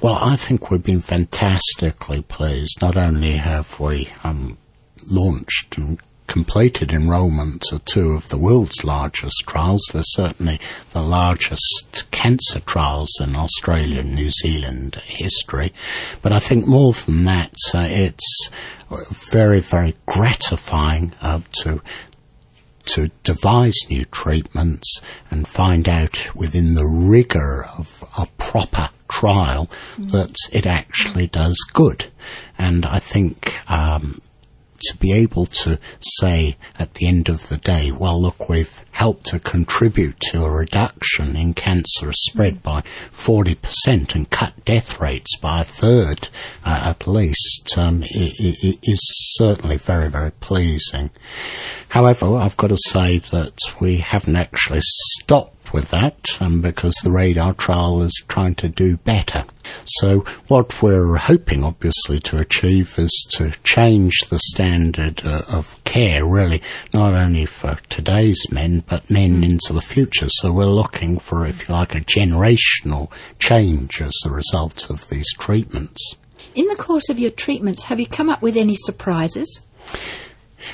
Well, 0.00 0.14
I 0.14 0.36
think 0.36 0.70
we've 0.70 0.82
been 0.82 1.00
fantastically 1.00 2.22
pleased. 2.22 2.80
Not 2.80 2.96
only 2.96 3.36
have 3.36 3.78
we 3.80 4.08
um, 4.22 4.56
launched 5.10 5.76
and 5.76 6.00
completed 6.28 6.92
enrolments 6.92 7.72
of 7.72 7.84
two 7.84 8.12
of 8.12 8.28
the 8.28 8.38
world's 8.38 8.84
largest 8.84 9.42
trials. 9.46 9.82
They're 9.92 10.02
certainly 10.04 10.60
the 10.92 11.02
largest 11.02 12.04
cancer 12.12 12.60
trials 12.60 13.10
in 13.20 13.34
Australia 13.34 14.00
and 14.00 14.14
New 14.14 14.30
Zealand 14.30 14.96
history. 15.04 15.72
But 16.22 16.32
I 16.32 16.38
think 16.38 16.66
more 16.66 16.92
than 16.92 17.24
that, 17.24 17.54
uh, 17.74 17.88
it's 17.90 18.50
very, 19.10 19.60
very 19.60 19.96
gratifying 20.06 21.12
uh, 21.20 21.40
to 21.64 21.82
to 22.84 23.10
devise 23.22 23.76
new 23.90 24.02
treatments 24.06 25.02
and 25.30 25.46
find 25.46 25.86
out 25.86 26.34
within 26.34 26.72
the 26.72 26.86
rigour 26.86 27.66
of 27.76 28.02
a 28.18 28.24
proper 28.38 28.88
trial 29.08 29.68
mm. 29.98 30.10
that 30.10 30.34
it 30.52 30.66
actually 30.66 31.26
does 31.26 31.58
good. 31.74 32.06
And 32.56 32.86
I 32.86 32.98
think 32.98 33.60
um, 33.70 34.22
to 34.80 34.96
be 34.96 35.12
able 35.12 35.46
to 35.46 35.78
say 36.00 36.56
at 36.78 36.94
the 36.94 37.06
end 37.06 37.28
of 37.28 37.48
the 37.48 37.56
day, 37.56 37.90
well, 37.90 38.20
look, 38.20 38.48
we've 38.48 38.84
helped 38.92 39.26
to 39.26 39.38
contribute 39.38 40.18
to 40.20 40.44
a 40.44 40.50
reduction 40.50 41.36
in 41.36 41.54
cancer 41.54 42.12
spread 42.12 42.62
by 42.62 42.82
40% 43.12 44.14
and 44.14 44.30
cut 44.30 44.64
death 44.64 45.00
rates 45.00 45.36
by 45.38 45.60
a 45.60 45.64
third 45.64 46.28
uh, 46.64 46.80
at 46.84 47.06
least 47.06 47.76
um, 47.76 48.02
is 48.08 49.00
certainly 49.36 49.76
very, 49.76 50.10
very 50.10 50.32
pleasing. 50.32 51.10
However, 51.90 52.36
I've 52.36 52.56
got 52.56 52.68
to 52.68 52.76
say 52.88 53.18
that 53.18 53.58
we 53.80 53.98
haven't 53.98 54.36
actually 54.36 54.80
stopped 54.82 55.57
with 55.72 55.90
that 55.90 56.40
um, 56.40 56.60
because 56.60 56.94
the 57.02 57.10
radar 57.10 57.54
trial 57.54 58.02
is 58.02 58.22
trying 58.28 58.54
to 58.56 58.68
do 58.68 58.96
better. 58.98 59.44
So 59.84 60.20
what 60.48 60.82
we're 60.82 61.16
hoping 61.16 61.64
obviously 61.64 62.18
to 62.20 62.38
achieve 62.38 62.98
is 62.98 63.26
to 63.32 63.52
change 63.64 64.18
the 64.28 64.38
standard 64.38 65.24
uh, 65.24 65.42
of 65.48 65.82
care 65.84 66.26
really 66.26 66.62
not 66.92 67.14
only 67.14 67.44
for 67.44 67.78
today's 67.88 68.40
men 68.50 68.84
but 68.88 69.10
men 69.10 69.44
into 69.44 69.72
the 69.72 69.80
future. 69.80 70.28
So 70.28 70.52
we're 70.52 70.66
looking 70.66 71.18
for 71.18 71.46
if 71.46 71.68
you 71.68 71.74
like 71.74 71.94
a 71.94 72.00
generational 72.00 73.10
change 73.38 74.00
as 74.00 74.14
a 74.24 74.30
result 74.30 74.90
of 74.90 75.08
these 75.08 75.30
treatments. 75.38 76.16
In 76.54 76.66
the 76.66 76.76
course 76.76 77.08
of 77.08 77.18
your 77.18 77.30
treatments 77.30 77.84
have 77.84 78.00
you 78.00 78.06
come 78.06 78.28
up 78.28 78.42
with 78.42 78.56
any 78.56 78.74
surprises? 78.74 79.62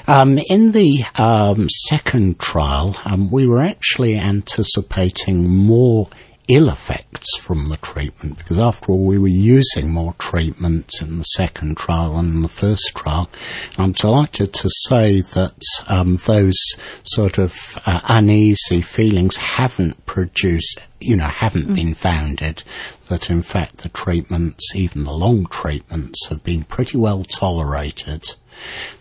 Um, 0.06 0.38
in 0.38 0.72
the 0.72 1.04
um, 1.16 1.68
second 1.88 2.38
trial, 2.38 2.96
um, 3.04 3.30
we 3.30 3.46
were 3.46 3.62
actually 3.62 4.16
anticipating 4.16 5.48
more 5.48 6.08
ill 6.48 6.68
effects 6.68 7.36
from 7.38 7.66
the 7.66 7.76
treatment 7.78 8.36
because, 8.36 8.58
after 8.58 8.92
all, 8.92 9.04
we 9.04 9.18
were 9.18 9.28
using 9.28 9.90
more 9.90 10.14
treatment 10.18 10.90
in 11.00 11.18
the 11.18 11.24
second 11.24 11.76
trial 11.76 12.16
than 12.16 12.26
in 12.26 12.42
the 12.42 12.48
first 12.48 12.92
trial. 12.94 13.30
I'm 13.78 13.92
delighted 13.92 14.52
to 14.54 14.70
say 14.88 15.22
that 15.32 15.54
um, 15.86 16.16
those 16.26 16.58
sort 17.04 17.38
of 17.38 17.78
uh, 17.86 18.00
uneasy 18.08 18.80
feelings 18.80 19.36
haven't 19.36 20.04
produced, 20.06 20.80
you 21.00 21.16
know, 21.16 21.28
haven't 21.28 21.68
mm. 21.68 21.74
been 21.74 21.94
founded. 21.94 22.62
That 23.08 23.30
in 23.30 23.42
fact 23.42 23.78
the 23.78 23.88
treatments, 23.88 24.74
even 24.74 25.04
the 25.04 25.12
long 25.12 25.46
treatments, 25.46 26.26
have 26.28 26.44
been 26.44 26.64
pretty 26.64 26.98
well 26.98 27.24
tolerated. 27.24 28.34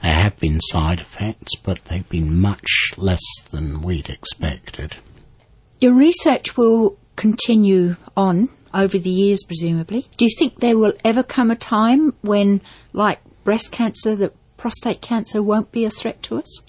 There 0.01 0.13
have 0.13 0.39
been 0.39 0.59
side 0.61 0.99
effects, 0.99 1.55
but 1.55 1.85
they've 1.85 2.07
been 2.09 2.39
much 2.39 2.93
less 2.97 3.23
than 3.51 3.81
we'd 3.81 4.09
expected. 4.09 4.97
Your 5.79 5.93
research 5.93 6.57
will 6.57 6.97
continue 7.15 7.95
on, 8.15 8.49
over 8.73 8.97
the 8.97 9.09
years, 9.09 9.43
presumably. 9.43 10.07
Do 10.17 10.25
you 10.25 10.31
think 10.37 10.59
there 10.59 10.77
will 10.77 10.93
ever 11.05 11.23
come 11.23 11.51
a 11.51 11.55
time 11.55 12.13
when, 12.21 12.61
like 12.91 13.19
breast 13.43 13.71
cancer, 13.71 14.15
that 14.15 14.33
prostate 14.57 15.01
cancer 15.01 15.43
won't 15.43 15.71
be 15.71 15.85
a 15.85 15.89
threat 15.89 16.23
to 16.23 16.37
us? 16.37 16.59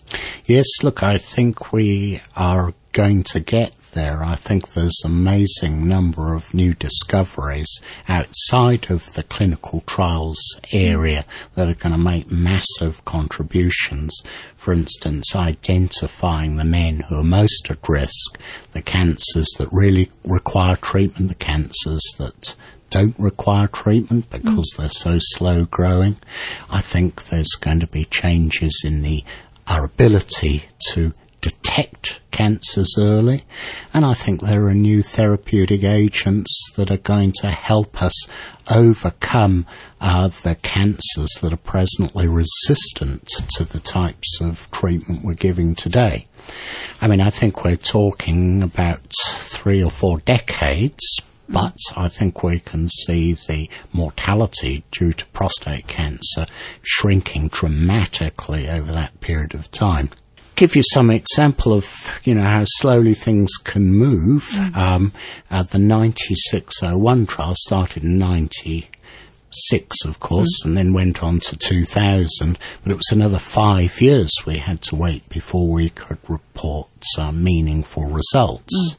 Yes, 0.44 0.66
look, 0.82 1.02
I 1.02 1.16
think 1.16 1.72
we 1.72 2.20
are 2.36 2.74
going 2.92 3.22
to 3.24 3.40
get 3.40 3.74
there. 3.94 4.22
I 4.22 4.34
think 4.34 4.72
there's 4.72 5.00
an 5.04 5.12
amazing 5.12 5.88
number 5.88 6.34
of 6.34 6.52
new 6.52 6.74
discoveries 6.74 7.80
outside 8.08 8.90
of 8.90 9.14
the 9.14 9.22
clinical 9.22 9.80
trials 9.86 10.38
area 10.72 11.24
that 11.54 11.68
are 11.68 11.74
going 11.74 11.92
to 11.92 11.98
make 11.98 12.30
massive 12.30 13.04
contributions. 13.04 14.22
For 14.56 14.72
instance, 14.72 15.34
identifying 15.34 16.56
the 16.56 16.64
men 16.64 17.00
who 17.08 17.16
are 17.16 17.24
most 17.24 17.70
at 17.70 17.88
risk, 17.88 18.38
the 18.72 18.82
cancers 18.82 19.48
that 19.58 19.68
really 19.72 20.10
require 20.24 20.76
treatment, 20.76 21.28
the 21.28 21.34
cancers 21.34 22.02
that 22.18 22.54
don't 22.90 23.18
require 23.18 23.66
treatment 23.66 24.30
because 24.30 24.72
mm. 24.72 24.76
they're 24.76 24.88
so 24.88 25.16
slow 25.18 25.64
growing. 25.64 26.16
I 26.70 26.80
think 26.80 27.24
there's 27.24 27.54
going 27.60 27.80
to 27.80 27.86
be 27.86 28.04
changes 28.04 28.82
in 28.84 29.02
the 29.02 29.24
our 29.66 29.84
ability 29.84 30.64
to 30.90 31.14
detect 31.44 32.20
cancers 32.30 32.94
early. 32.98 33.44
And 33.92 34.04
I 34.04 34.14
think 34.14 34.40
there 34.40 34.66
are 34.66 34.74
new 34.74 35.02
therapeutic 35.02 35.84
agents 35.84 36.50
that 36.76 36.90
are 36.90 36.96
going 36.96 37.32
to 37.40 37.50
help 37.50 38.02
us 38.02 38.14
overcome 38.70 39.66
uh, 40.00 40.28
the 40.42 40.54
cancers 40.56 41.30
that 41.42 41.52
are 41.52 41.58
presently 41.58 42.26
resistant 42.26 43.28
to 43.56 43.64
the 43.64 43.80
types 43.80 44.40
of 44.40 44.70
treatment 44.70 45.22
we're 45.22 45.34
giving 45.34 45.74
today. 45.74 46.26
I 47.00 47.08
mean, 47.08 47.20
I 47.20 47.30
think 47.30 47.62
we're 47.62 47.76
talking 47.76 48.62
about 48.62 49.00
three 49.20 49.82
or 49.82 49.90
four 49.90 50.18
decades 50.20 51.20
but 51.46 51.76
I 51.94 52.08
think 52.08 52.42
we 52.42 52.58
can 52.58 52.88
see 52.88 53.34
the 53.34 53.68
mortality 53.92 54.82
due 54.90 55.12
to 55.12 55.26
prostate 55.26 55.86
cancer 55.86 56.46
shrinking 56.80 57.48
dramatically 57.48 58.66
over 58.66 58.90
that 58.92 59.20
period 59.20 59.54
of 59.54 59.70
time 59.70 60.08
give 60.56 60.76
you 60.76 60.82
some 60.82 61.10
example 61.10 61.72
of 61.72 62.20
you 62.24 62.34
know 62.34 62.42
how 62.42 62.64
slowly 62.66 63.14
things 63.14 63.50
can 63.62 63.92
move. 63.92 64.44
Mm. 64.52 64.76
Um, 64.76 65.12
uh, 65.50 65.62
the 65.62 65.78
9601 65.78 67.26
trial 67.26 67.54
started 67.56 68.04
in 68.04 68.18
96, 68.18 70.04
of 70.04 70.20
course, 70.20 70.62
mm. 70.62 70.66
and 70.66 70.76
then 70.76 70.92
went 70.92 71.22
on 71.22 71.40
to 71.40 71.56
2000. 71.56 72.58
But 72.82 72.92
it 72.92 72.96
was 72.96 73.10
another 73.10 73.38
five 73.38 74.00
years 74.00 74.32
we 74.46 74.58
had 74.58 74.82
to 74.82 74.96
wait 74.96 75.28
before 75.28 75.68
we 75.68 75.90
could 75.90 76.18
report 76.28 76.88
some 77.14 77.42
meaningful 77.42 78.04
results. 78.04 78.74
Mm. 78.74 78.96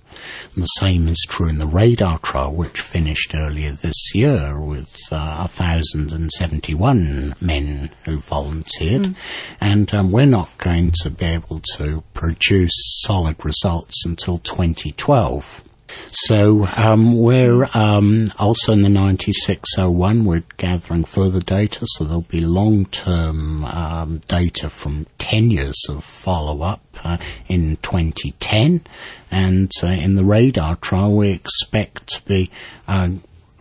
And 0.53 0.63
the 0.63 0.67
same 0.79 1.07
is 1.07 1.25
true 1.27 1.47
in 1.47 1.57
the 1.57 1.67
radar 1.67 2.19
trial, 2.19 2.53
which 2.53 2.81
finished 2.81 3.33
earlier 3.35 3.71
this 3.71 4.13
year 4.13 4.59
with 4.59 4.97
uh, 5.11 5.47
1,071 5.47 7.35
men 7.41 7.89
who 8.05 8.19
volunteered. 8.19 9.01
Mm. 9.01 9.15
And 9.59 9.93
um, 9.93 10.11
we're 10.11 10.25
not 10.25 10.57
going 10.57 10.91
to 11.01 11.09
be 11.09 11.25
able 11.25 11.61
to 11.75 12.03
produce 12.13 12.73
solid 13.03 13.43
results 13.43 14.05
until 14.05 14.37
2012. 14.39 15.64
So 16.11 16.67
um, 16.75 17.17
we're 17.17 17.69
um, 17.73 18.27
also 18.39 18.73
in 18.73 18.81
the 18.81 18.89
9601. 18.89 20.25
We're 20.25 20.43
gathering 20.57 21.03
further 21.03 21.39
data, 21.39 21.85
so 21.87 22.03
there'll 22.03 22.21
be 22.21 22.41
long-term 22.41 23.65
um, 23.65 24.21
data 24.27 24.69
from 24.69 25.07
10 25.19 25.51
years 25.51 25.81
of 25.89 26.03
follow-up 26.03 26.81
uh, 27.03 27.17
in 27.47 27.77
2010, 27.77 28.85
and 29.31 29.71
uh, 29.83 29.87
in 29.87 30.15
the 30.15 30.25
radar 30.25 30.75
trial 30.77 31.15
we 31.15 31.31
expect 31.31 32.07
to 32.07 32.23
be 32.23 32.49
uh, 32.87 33.09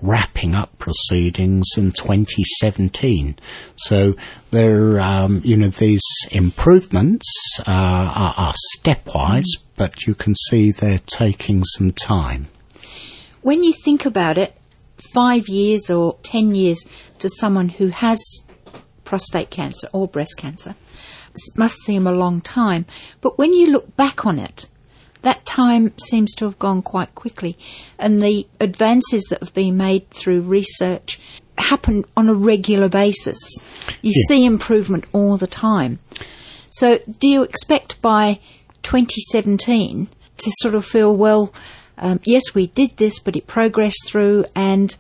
wrapping 0.05 0.55
up 0.55 0.79
proceedings 0.79 1.67
in 1.77 1.91
2017. 1.91 3.39
So 3.77 4.15
there, 4.51 5.01
um, 5.01 5.41
you 5.45 5.57
know, 5.57 5.69
these 5.69 6.05
improvements 6.31 7.27
uh, 7.61 7.63
are, 7.67 8.35
are 8.37 8.55
stepwise, 8.77 9.47
but 9.77 10.07
you 10.07 10.15
can 10.15 10.35
see 10.35 10.71
they're 10.71 10.99
taking 11.07 11.65
some 11.65 11.91
time. 11.91 12.49
When 13.41 13.65
you 13.65 13.73
think 13.73 14.05
about 14.05 14.37
it, 14.37 14.55
five 15.13 15.49
years 15.49 15.91
or 15.91 16.17
ten 16.23 16.55
years 16.55 16.85
to 17.19 17.29
someone 17.29 17.71
who 17.71 17.89
has 17.89 18.23
prostate 19.05 19.51
cancer 19.51 19.89
or 19.93 20.09
breast 20.09 20.37
cancer 20.37 20.73
must 21.57 21.77
seem 21.77 22.07
a 22.07 22.13
long 22.13 22.41
time. 22.41 22.87
But 23.21 23.39
when 23.39 23.53
you 23.53 23.73
look 23.73 23.97
back 23.97 24.27
on 24.27 24.39
it, 24.39 24.67
that 25.25 25.45
time 25.45 25.93
seems 25.99 26.35
to 26.35 26.45
have 26.45 26.59
gone 26.59 26.83
quite 26.83 27.15
quickly. 27.15 27.59
And 27.99 28.23
the 28.23 28.47
advances 28.61 29.25
that 29.31 29.41
have 29.41 29.53
been 29.53 29.77
made 29.77 30.09
through 30.11 30.43
research 30.43 31.21
happen 31.59 32.05
on 32.17 32.29
a 32.29 32.35
regular 32.35 32.89
basis. 32.89 33.39
You 34.03 34.13
yeah. 34.15 34.23
see 34.29 34.45
improvement 34.45 35.05
all 35.13 35.37
the 35.37 35.47
time. 35.47 35.99
So, 36.71 36.99
do 37.19 37.29
you 37.29 37.43
expect 37.43 38.01
by 38.03 38.41
2017 38.83 40.09
to 40.37 40.51
sort 40.61 40.75
of 40.75 40.85
feel, 40.85 41.17
well, 41.17 41.55
um, 41.99 42.21
yes, 42.25 42.55
we 42.55 42.67
did 42.69 42.97
this, 42.97 43.19
but 43.19 43.37
it 43.37 43.47
progressed 43.47 44.05
through, 44.07 44.45
and 44.57 44.97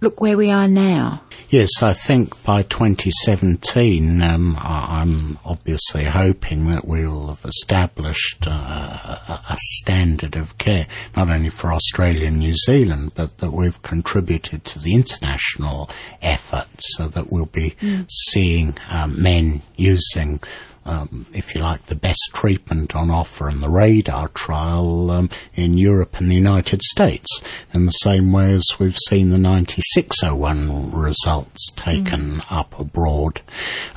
look 0.00 0.20
where 0.20 0.36
we 0.36 0.50
are 0.50 0.68
now. 0.68 1.22
Yes, 1.50 1.82
I 1.82 1.94
think 1.94 2.42
by 2.44 2.62
2017, 2.62 4.20
um, 4.20 4.58
I'm 4.60 5.38
obviously 5.46 6.04
hoping 6.04 6.66
that 6.66 6.86
we'll 6.86 7.28
have 7.28 7.44
established 7.44 8.46
uh, 8.46 9.16
a 9.26 9.56
standard 9.56 10.36
of 10.36 10.58
care, 10.58 10.86
not 11.16 11.30
only 11.30 11.48
for 11.48 11.72
Australia 11.72 12.26
and 12.26 12.38
New 12.38 12.54
Zealand, 12.54 13.12
but 13.14 13.38
that 13.38 13.52
we've 13.52 13.80
contributed 13.80 14.66
to 14.66 14.78
the 14.78 14.92
international 14.94 15.88
effort 16.20 16.68
so 16.78 17.08
that 17.08 17.32
we'll 17.32 17.46
be 17.46 17.76
mm. 17.80 18.04
seeing 18.10 18.76
um, 18.90 19.20
men 19.22 19.62
using 19.76 20.40
um, 20.88 21.26
if 21.34 21.54
you 21.54 21.60
like, 21.60 21.84
the 21.84 21.94
best 21.94 22.30
treatment 22.32 22.96
on 22.96 23.10
offer 23.10 23.48
in 23.48 23.60
the 23.60 23.68
radar 23.68 24.28
trial 24.28 25.10
um, 25.10 25.28
in 25.54 25.76
Europe 25.76 26.18
and 26.18 26.30
the 26.30 26.34
United 26.34 26.82
States, 26.82 27.42
in 27.74 27.84
the 27.84 27.92
same 27.92 28.32
way 28.32 28.52
as 28.52 28.64
we've 28.78 28.96
seen 28.96 29.28
the 29.28 29.38
9601 29.38 30.90
results 30.90 31.70
taken 31.72 32.36
mm. 32.36 32.44
up 32.50 32.78
abroad. 32.78 33.42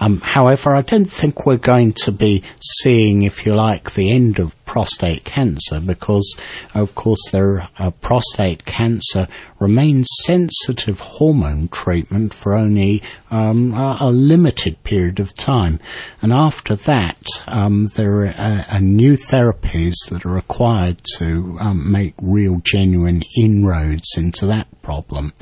Um, 0.01 0.19
however, 0.19 0.75
I 0.75 0.81
don't 0.81 1.11
think 1.11 1.45
we're 1.45 1.57
going 1.57 1.93
to 2.03 2.11
be 2.11 2.43
seeing, 2.59 3.21
if 3.21 3.45
you 3.45 3.55
like, 3.55 3.93
the 3.93 4.11
end 4.11 4.37
of 4.37 4.53
prostate 4.71 5.25
cancer 5.25 5.81
because, 5.81 6.33
of 6.73 6.95
course, 6.95 7.19
their 7.31 7.67
uh, 7.77 7.91
prostate 7.91 8.63
cancer 8.63 9.27
remains 9.59 10.07
sensitive 10.23 10.97
hormone 10.99 11.67
treatment 11.67 12.33
for 12.33 12.53
only 12.53 13.03
um, 13.29 13.73
a, 13.73 13.97
a, 13.99 14.09
limited 14.09 14.81
period 14.83 15.19
of 15.19 15.33
time. 15.33 15.77
And 16.21 16.31
after 16.31 16.77
that, 16.85 17.25
um, 17.47 17.85
there 17.95 18.21
are 18.21 18.27
uh, 18.27 18.63
uh, 18.69 18.79
new 18.79 19.13
therapies 19.13 19.93
that 20.09 20.25
are 20.25 20.33
required 20.33 21.01
to 21.17 21.57
um, 21.59 21.91
make 21.91 22.13
real, 22.21 22.61
genuine 22.63 23.23
inroads 23.37 24.09
into 24.17 24.45
that 24.47 24.67
problem. 24.81 25.33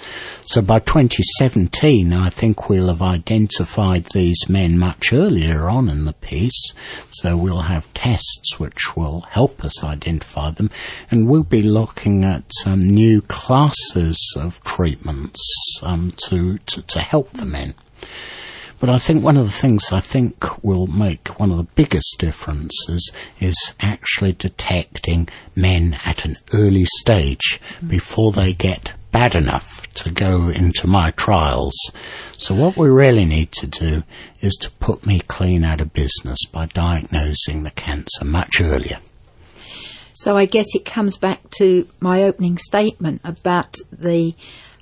So 0.41 0.61
by 0.61 0.79
2017, 0.79 2.13
I 2.13 2.29
think 2.29 2.69
we'll 2.69 2.87
have 2.87 3.01
identified 3.01 4.05
these 4.13 4.49
men 4.49 4.77
much 4.77 5.13
earlier 5.13 5.69
on 5.69 5.89
in 5.89 6.05
the 6.05 6.13
piece. 6.13 6.73
So 7.11 7.37
we'll 7.37 7.61
have 7.61 7.93
tests 7.93 8.59
which 8.59 8.95
will 8.95 9.21
help 9.21 9.63
us 9.63 9.83
identify 9.83 10.51
them, 10.51 10.69
and 11.09 11.27
we'll 11.27 11.43
be 11.43 11.61
looking 11.61 12.23
at 12.23 12.51
um, 12.65 12.87
new 12.87 13.21
classes 13.21 14.33
of 14.37 14.63
treatments 14.63 15.41
um, 15.83 16.13
to, 16.27 16.57
to, 16.57 16.81
to 16.81 16.99
help 16.99 17.31
the 17.31 17.45
men. 17.45 17.73
But 18.79 18.89
I 18.89 18.97
think 18.97 19.23
one 19.23 19.35
of 19.35 19.45
the 19.45 19.51
things 19.51 19.91
I 19.91 19.99
think 19.99 20.63
will 20.63 20.87
make 20.87 21.39
one 21.39 21.51
of 21.51 21.57
the 21.57 21.67
biggest 21.75 22.15
differences 22.17 23.11
is 23.39 23.73
actually 23.81 24.33
detecting 24.33 25.27
men 25.55 25.99
at 26.05 26.23
an 26.23 26.37
early 26.53 26.85
stage 26.85 27.59
before 27.85 28.31
they 28.31 28.53
get 28.53 28.93
bad 29.11 29.35
enough 29.35 29.91
to 29.95 30.11
go 30.11 30.49
into 30.49 30.87
my 30.87 31.11
trials. 31.11 31.75
So 32.37 32.55
what 32.55 32.77
we 32.77 32.87
really 32.87 33.25
need 33.25 33.51
to 33.53 33.67
do 33.67 34.03
is 34.39 34.53
to 34.61 34.71
put 34.71 35.05
me 35.05 35.19
clean 35.19 35.63
out 35.63 35.81
of 35.81 35.93
business 35.93 36.39
by 36.51 36.67
diagnosing 36.67 37.63
the 37.63 37.71
cancer 37.71 38.23
much 38.23 38.61
earlier. 38.61 38.99
So 40.13 40.37
I 40.37 40.45
guess 40.45 40.73
it 40.73 40.85
comes 40.85 41.17
back 41.17 41.49
to 41.57 41.87
my 41.99 42.23
opening 42.23 42.57
statement 42.57 43.21
about 43.23 43.77
the 43.91 44.35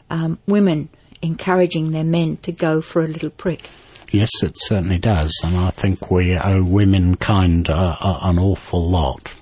um, 0.09 0.39
women 0.45 0.89
encouraging 1.21 1.91
their 1.91 2.03
men 2.03 2.37
to 2.37 2.51
go 2.51 2.81
for 2.81 3.03
a 3.03 3.07
little 3.07 3.29
prick. 3.29 3.69
Yes, 4.09 4.31
it 4.41 4.55
certainly 4.57 4.99
does, 4.99 5.33
and 5.43 5.57
I 5.57 5.69
think 5.69 6.09
we 6.09 6.33
owe 6.33 6.63
womenkind 6.63 7.69
uh, 7.69 8.19
an 8.21 8.39
awful 8.39 8.89
lot. 8.89 9.33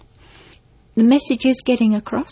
The 0.96 1.04
message 1.04 1.46
is 1.46 1.62
getting 1.64 1.94
across? 1.94 2.30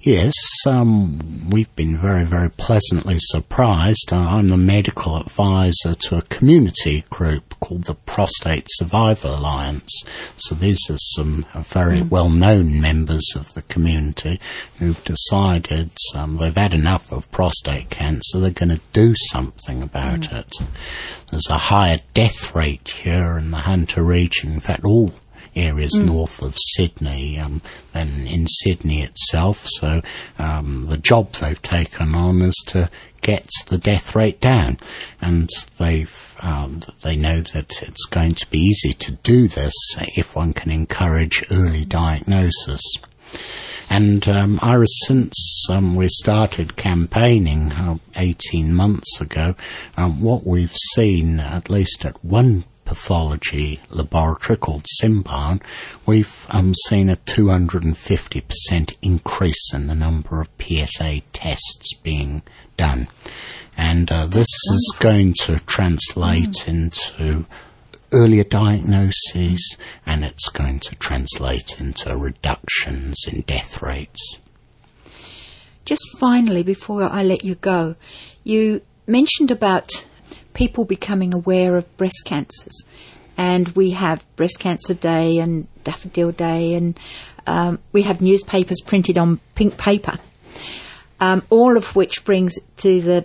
Yes, 0.00 0.34
um, 0.66 1.50
we've 1.50 1.74
been 1.74 1.96
very, 1.96 2.24
very 2.24 2.50
pleasantly 2.50 3.16
surprised. 3.18 4.12
Uh, 4.12 4.18
I'm 4.18 4.48
the 4.48 4.56
medical 4.56 5.16
advisor 5.16 5.94
to 5.94 6.18
a 6.18 6.22
community 6.22 7.04
group 7.10 7.58
called 7.60 7.84
the 7.84 7.94
Prostate 7.94 8.66
Survivor 8.68 9.28
Alliance. 9.28 10.04
So 10.36 10.54
these 10.54 10.78
are 10.90 10.98
some 10.98 11.46
very 11.56 12.00
mm. 12.00 12.08
well-known 12.08 12.80
members 12.80 13.32
of 13.34 13.54
the 13.54 13.62
community 13.62 14.40
who've 14.78 15.02
decided 15.04 15.90
um, 16.14 16.36
they've 16.36 16.56
had 16.56 16.74
enough 16.74 17.12
of 17.12 17.30
prostate 17.30 17.90
cancer. 17.90 18.38
They're 18.38 18.50
going 18.50 18.76
to 18.76 18.80
do 18.92 19.14
something 19.30 19.82
about 19.82 20.20
mm. 20.20 20.40
it. 20.40 20.52
There's 21.30 21.48
a 21.50 21.58
higher 21.58 21.98
death 22.14 22.54
rate 22.54 22.88
here 22.88 23.36
in 23.38 23.50
the 23.50 23.58
Hunter 23.58 24.02
region. 24.02 24.52
In 24.52 24.60
fact, 24.60 24.84
all 24.84 25.12
areas 25.56 25.92
mm. 25.96 26.06
north 26.06 26.42
of 26.42 26.56
Sydney 26.74 27.38
um, 27.38 27.62
than 27.92 28.26
in 28.26 28.46
Sydney 28.46 29.02
itself. 29.02 29.66
So 29.66 30.02
um, 30.38 30.86
the 30.86 30.98
job 30.98 31.32
they've 31.32 31.60
taken 31.60 32.14
on 32.14 32.42
is 32.42 32.54
to 32.68 32.90
get 33.22 33.48
the 33.68 33.78
death 33.78 34.14
rate 34.14 34.40
down, 34.40 34.78
and 35.20 35.50
they've 35.78 36.36
um, 36.40 36.80
they 37.02 37.16
know 37.16 37.40
that 37.40 37.82
it's 37.82 38.04
going 38.06 38.32
to 38.32 38.50
be 38.50 38.58
easy 38.58 38.92
to 38.92 39.12
do 39.12 39.48
this 39.48 39.74
if 40.16 40.36
one 40.36 40.52
can 40.52 40.70
encourage 40.70 41.44
early 41.50 41.84
diagnosis. 41.84 42.82
And 43.88 44.28
um, 44.28 44.58
Iris, 44.62 44.90
since 45.06 45.34
um, 45.70 45.94
we 45.94 46.08
started 46.08 46.76
campaigning 46.76 47.72
uh, 47.72 47.98
18 48.16 48.74
months 48.74 49.20
ago, 49.20 49.54
um, 49.96 50.20
what 50.20 50.46
we've 50.46 50.74
seen, 50.94 51.38
at 51.38 51.70
least 51.70 52.04
at 52.04 52.24
one 52.24 52.64
pathology 52.86 53.80
laboratory 53.90 54.56
called 54.56 54.86
Symbion, 55.02 55.60
we've 56.06 56.46
um, 56.48 56.74
seen 56.86 57.10
a 57.10 57.16
250% 57.16 58.96
increase 59.02 59.74
in 59.74 59.88
the 59.88 59.94
number 59.94 60.40
of 60.40 60.48
PSA 60.58 61.20
tests 61.32 61.94
being 62.02 62.42
done. 62.78 63.08
And 63.76 64.10
uh, 64.10 64.26
this 64.26 64.48
is 64.72 64.96
going 64.98 65.34
to 65.42 65.58
translate 65.66 66.64
mm. 66.64 66.68
into 66.68 67.44
earlier 68.12 68.44
diagnoses 68.44 69.76
and 70.06 70.24
it's 70.24 70.48
going 70.48 70.80
to 70.80 70.94
translate 70.94 71.78
into 71.80 72.16
reductions 72.16 73.16
in 73.30 73.42
death 73.42 73.82
rates. 73.82 74.38
Just 75.84 76.04
finally, 76.18 76.62
before 76.62 77.04
I 77.04 77.22
let 77.22 77.44
you 77.44 77.56
go, 77.56 77.94
you 78.42 78.82
mentioned 79.06 79.50
about 79.50 80.06
people 80.56 80.86
becoming 80.86 81.34
aware 81.34 81.76
of 81.76 81.96
breast 81.98 82.22
cancers. 82.24 82.82
And 83.36 83.68
we 83.76 83.90
have 83.90 84.24
Breast 84.36 84.58
Cancer 84.58 84.94
Day 84.94 85.38
and 85.38 85.68
Daffodil 85.84 86.32
Day, 86.32 86.72
and 86.72 86.98
um, 87.46 87.78
we 87.92 88.00
have 88.02 88.22
newspapers 88.22 88.80
printed 88.80 89.18
on 89.18 89.40
pink 89.54 89.76
paper, 89.76 90.16
um, 91.20 91.42
all 91.50 91.76
of 91.76 91.94
which 91.94 92.24
brings 92.24 92.58
to 92.78 93.00
the 93.02 93.24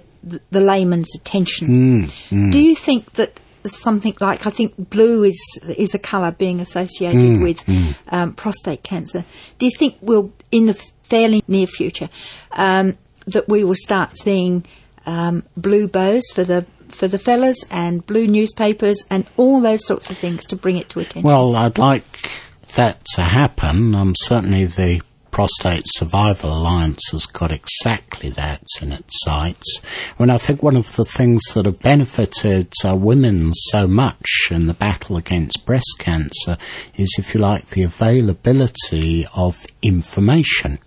the 0.51 0.59
layman's 0.59 1.15
attention. 1.15 1.67
Mm, 1.67 2.03
mm. 2.29 2.51
Do 2.51 2.59
you 2.61 2.75
think 2.75 3.13
that 3.13 3.39
something 3.63 4.15
like 4.19 4.45
I 4.45 4.49
think 4.49 4.89
blue 4.89 5.23
is 5.23 5.39
is 5.77 5.95
a 5.95 5.99
colour 5.99 6.31
being 6.33 6.59
associated 6.59 7.21
mm, 7.21 7.43
with 7.43 7.65
mm. 7.65 7.95
um, 8.09 8.33
prostate 8.33 8.83
cancer? 8.83 9.23
Do 9.59 9.65
you 9.65 9.71
think 9.71 9.95
we'll 10.01 10.33
in 10.51 10.65
the 10.65 10.73
fairly 11.03 11.41
near 11.47 11.67
future 11.67 12.09
um, 12.51 12.97
that 13.27 13.47
we 13.47 13.63
will 13.63 13.75
start 13.75 14.17
seeing 14.17 14.65
um, 15.05 15.43
blue 15.55 15.87
bows 15.87 16.23
for 16.33 16.43
the 16.43 16.65
for 16.95 17.07
the 17.07 17.19
fellas 17.19 17.65
and 17.69 18.05
blue 18.05 18.27
newspapers 18.27 19.03
and 19.09 19.25
all 19.37 19.61
those 19.61 19.85
sorts 19.85 20.09
of 20.09 20.17
things 20.17 20.45
to 20.47 20.55
bring 20.55 20.77
it 20.77 20.89
to 20.89 20.99
attention? 20.99 21.23
Well, 21.23 21.55
I'd 21.55 21.77
like 21.77 22.29
that 22.75 23.03
to 23.15 23.21
happen. 23.21 23.95
Um, 23.95 24.13
certainly 24.15 24.65
the 24.65 25.01
Prostate 25.31 25.85
Survival 25.87 26.51
Alliance 26.51 27.01
has 27.11 27.25
got 27.25 27.51
exactly 27.51 28.29
that 28.31 28.63
in 28.81 28.91
its 28.91 29.23
sights. 29.23 29.79
And 30.19 30.29
I 30.29 30.37
think 30.37 30.61
one 30.61 30.75
of 30.75 30.95
the 30.97 31.05
things 31.05 31.41
that 31.53 31.65
have 31.65 31.79
benefited 31.79 32.73
uh, 32.85 32.95
women 32.95 33.53
so 33.53 33.87
much 33.87 34.49
in 34.51 34.67
the 34.67 34.73
battle 34.73 35.15
against 35.15 35.65
breast 35.65 35.95
cancer 35.99 36.57
is, 36.95 37.15
if 37.17 37.33
you 37.33 37.39
like, 37.39 37.67
the 37.69 37.83
availability 37.83 39.25
of 39.33 39.65
information. 39.81 40.79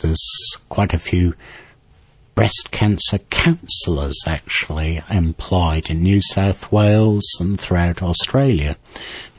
There's 0.00 0.56
quite 0.70 0.94
a 0.94 0.98
few 0.98 1.34
breast 2.38 2.68
cancer 2.70 3.18
counsellors 3.30 4.16
actually 4.24 5.02
employed 5.10 5.90
in 5.90 6.00
New 6.00 6.22
South 6.22 6.70
Wales 6.70 7.26
and 7.40 7.60
throughout 7.60 8.00
Australia. 8.00 8.76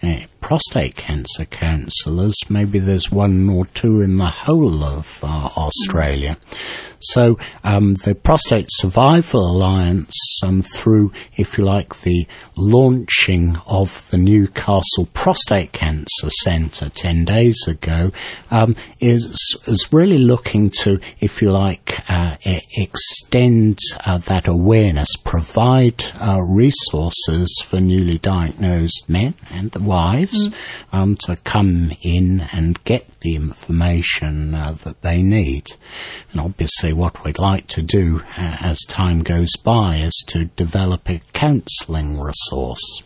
Uh, 0.02 0.20
prostate 0.42 0.96
cancer 0.96 1.46
counsellors, 1.46 2.36
maybe 2.50 2.80
there's 2.80 3.12
one 3.12 3.50
or 3.50 3.66
two 3.66 4.02
in 4.02 4.18
the 4.18 4.26
whole 4.26 4.84
of 4.84 5.20
uh, 5.24 5.50
Australia. 5.58 6.38
So 7.02 7.38
um, 7.64 7.94
the 7.96 8.14
Prostate 8.14 8.68
Survival 8.70 9.52
Alliance, 9.52 10.14
um, 10.44 10.62
through, 10.62 11.14
if 11.38 11.58
you 11.58 11.64
like, 11.64 12.02
the 12.02 12.28
launching 12.58 13.58
of 13.68 14.10
the 14.10 14.18
Newcastle 14.18 15.08
Prostate 15.14 15.72
Cancer 15.72 16.30
Centre 16.44 16.90
10 16.90 17.26
days 17.26 17.68
ago, 17.68 18.12
um, 18.52 18.76
is, 19.00 19.58
is 19.66 19.88
really 19.94 20.18
looking 20.18 20.70
to, 20.82 21.00
if 21.22 21.42
you 21.42 21.52
like, 21.52 22.00
uh, 22.10 22.36
extend 22.44 23.80
uh, 24.06 24.18
that 24.18 24.48
awareness, 24.48 25.10
provide 25.24 26.04
uh, 26.20 26.40
resources 26.42 27.64
for 27.66 27.80
newly 27.80 28.18
diagnosed 28.18 29.06
men 29.08 29.36
and 29.50 29.72
the 29.72 29.80
wives 29.90 30.50
mm. 30.94 31.20
to 31.20 31.36
come 31.38 31.92
in 32.02 32.48
and 32.54 32.82
get 32.84 33.20
the 33.22 33.36
information 33.36 34.54
uh, 34.54 34.74
that 34.84 35.02
they 35.02 35.22
need. 35.22 35.66
And 36.32 36.40
obviously, 36.40 36.94
what 36.94 37.24
we'd 37.26 37.40
like 37.40 37.68
to 37.68 37.82
do 37.82 38.22
uh, 38.38 38.58
as 38.62 38.80
time 38.88 39.20
goes 39.20 39.52
by 39.64 39.98
is 39.98 40.24
to 40.28 40.46
develop 40.46 41.10
a 41.10 41.22
counselling 41.34 42.20
resource. 42.20 43.04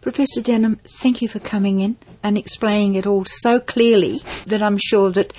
Professor 0.00 0.42
Denham, 0.42 0.76
thank 0.84 1.22
you 1.22 1.28
for 1.28 1.38
coming 1.38 1.80
in 1.80 1.96
and 2.22 2.36
explaining 2.36 2.94
it 2.94 3.06
all 3.06 3.24
so 3.24 3.58
clearly 3.60 4.20
that 4.46 4.62
I'm 4.62 4.78
sure 4.78 5.10
that 5.10 5.32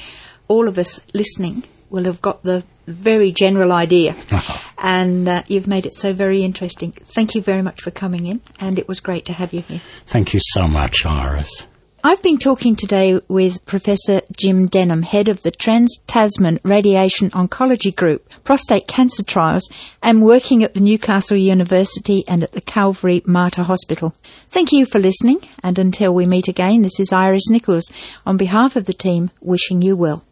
all 0.48 0.68
of 0.68 0.78
us 0.78 1.00
listening 1.14 1.64
will 1.90 2.06
have 2.06 2.22
got 2.22 2.44
the 2.44 2.64
very 2.86 3.32
general 3.32 3.72
idea. 3.72 4.16
and 4.78 5.28
uh, 5.28 5.44
you've 5.48 5.68
made 5.68 5.86
it 5.86 5.94
so 5.94 6.14
very 6.14 6.44
interesting. 6.44 6.92
Thank 6.92 7.36
you 7.36 7.42
very 7.42 7.62
much 7.62 7.82
for 7.82 7.92
coming 7.92 8.26
in, 8.26 8.42
and 8.60 8.80
it 8.80 8.88
was 8.88 9.00
great 9.00 9.26
to 9.26 9.34
have 9.34 9.54
you 9.54 9.62
here. 9.62 9.82
Thank 10.06 10.34
you 10.34 10.40
so 10.42 10.68
much, 10.68 11.06
Iris. 11.06 11.68
I've 12.04 12.22
been 12.22 12.38
talking 12.38 12.76
today 12.76 13.20
with 13.28 13.66
Professor 13.66 14.22
Jim 14.32 14.68
Denham, 14.68 15.02
head 15.02 15.28
of 15.28 15.42
the 15.42 15.52
Trans 15.52 15.98
Tasman 16.06 16.60
Radiation 16.64 17.32
Oncology 17.32 17.94
Group, 17.94 18.32
prostate 18.44 18.88
cancer 18.88 19.24
trials, 19.24 19.68
and 20.02 20.22
working 20.22 20.64
at 20.64 20.74
the 20.74 20.80
Newcastle 20.80 21.38
University 21.38 22.24
and 22.28 22.44
at 22.44 22.52
the 22.52 22.62
Calvary 22.62 23.24
Mater 23.26 23.64
Hospital. 23.64 24.16
Thank 24.48 24.72
you 24.72 24.86
for 24.86 25.00
listening, 25.00 25.40
and 25.64 25.78
until 25.80 26.14
we 26.14 26.26
meet 26.26 26.48
again, 26.48 26.84
this 26.84 27.00
is 27.00 27.12
Iris 27.12 27.50
Nichols 27.50 27.92
on 28.26 28.38
behalf 28.38 28.76
of 28.76 28.86
the 28.86 28.94
team 28.94 29.32
wishing 29.42 29.82
you 29.82 29.98
well. 29.98 30.24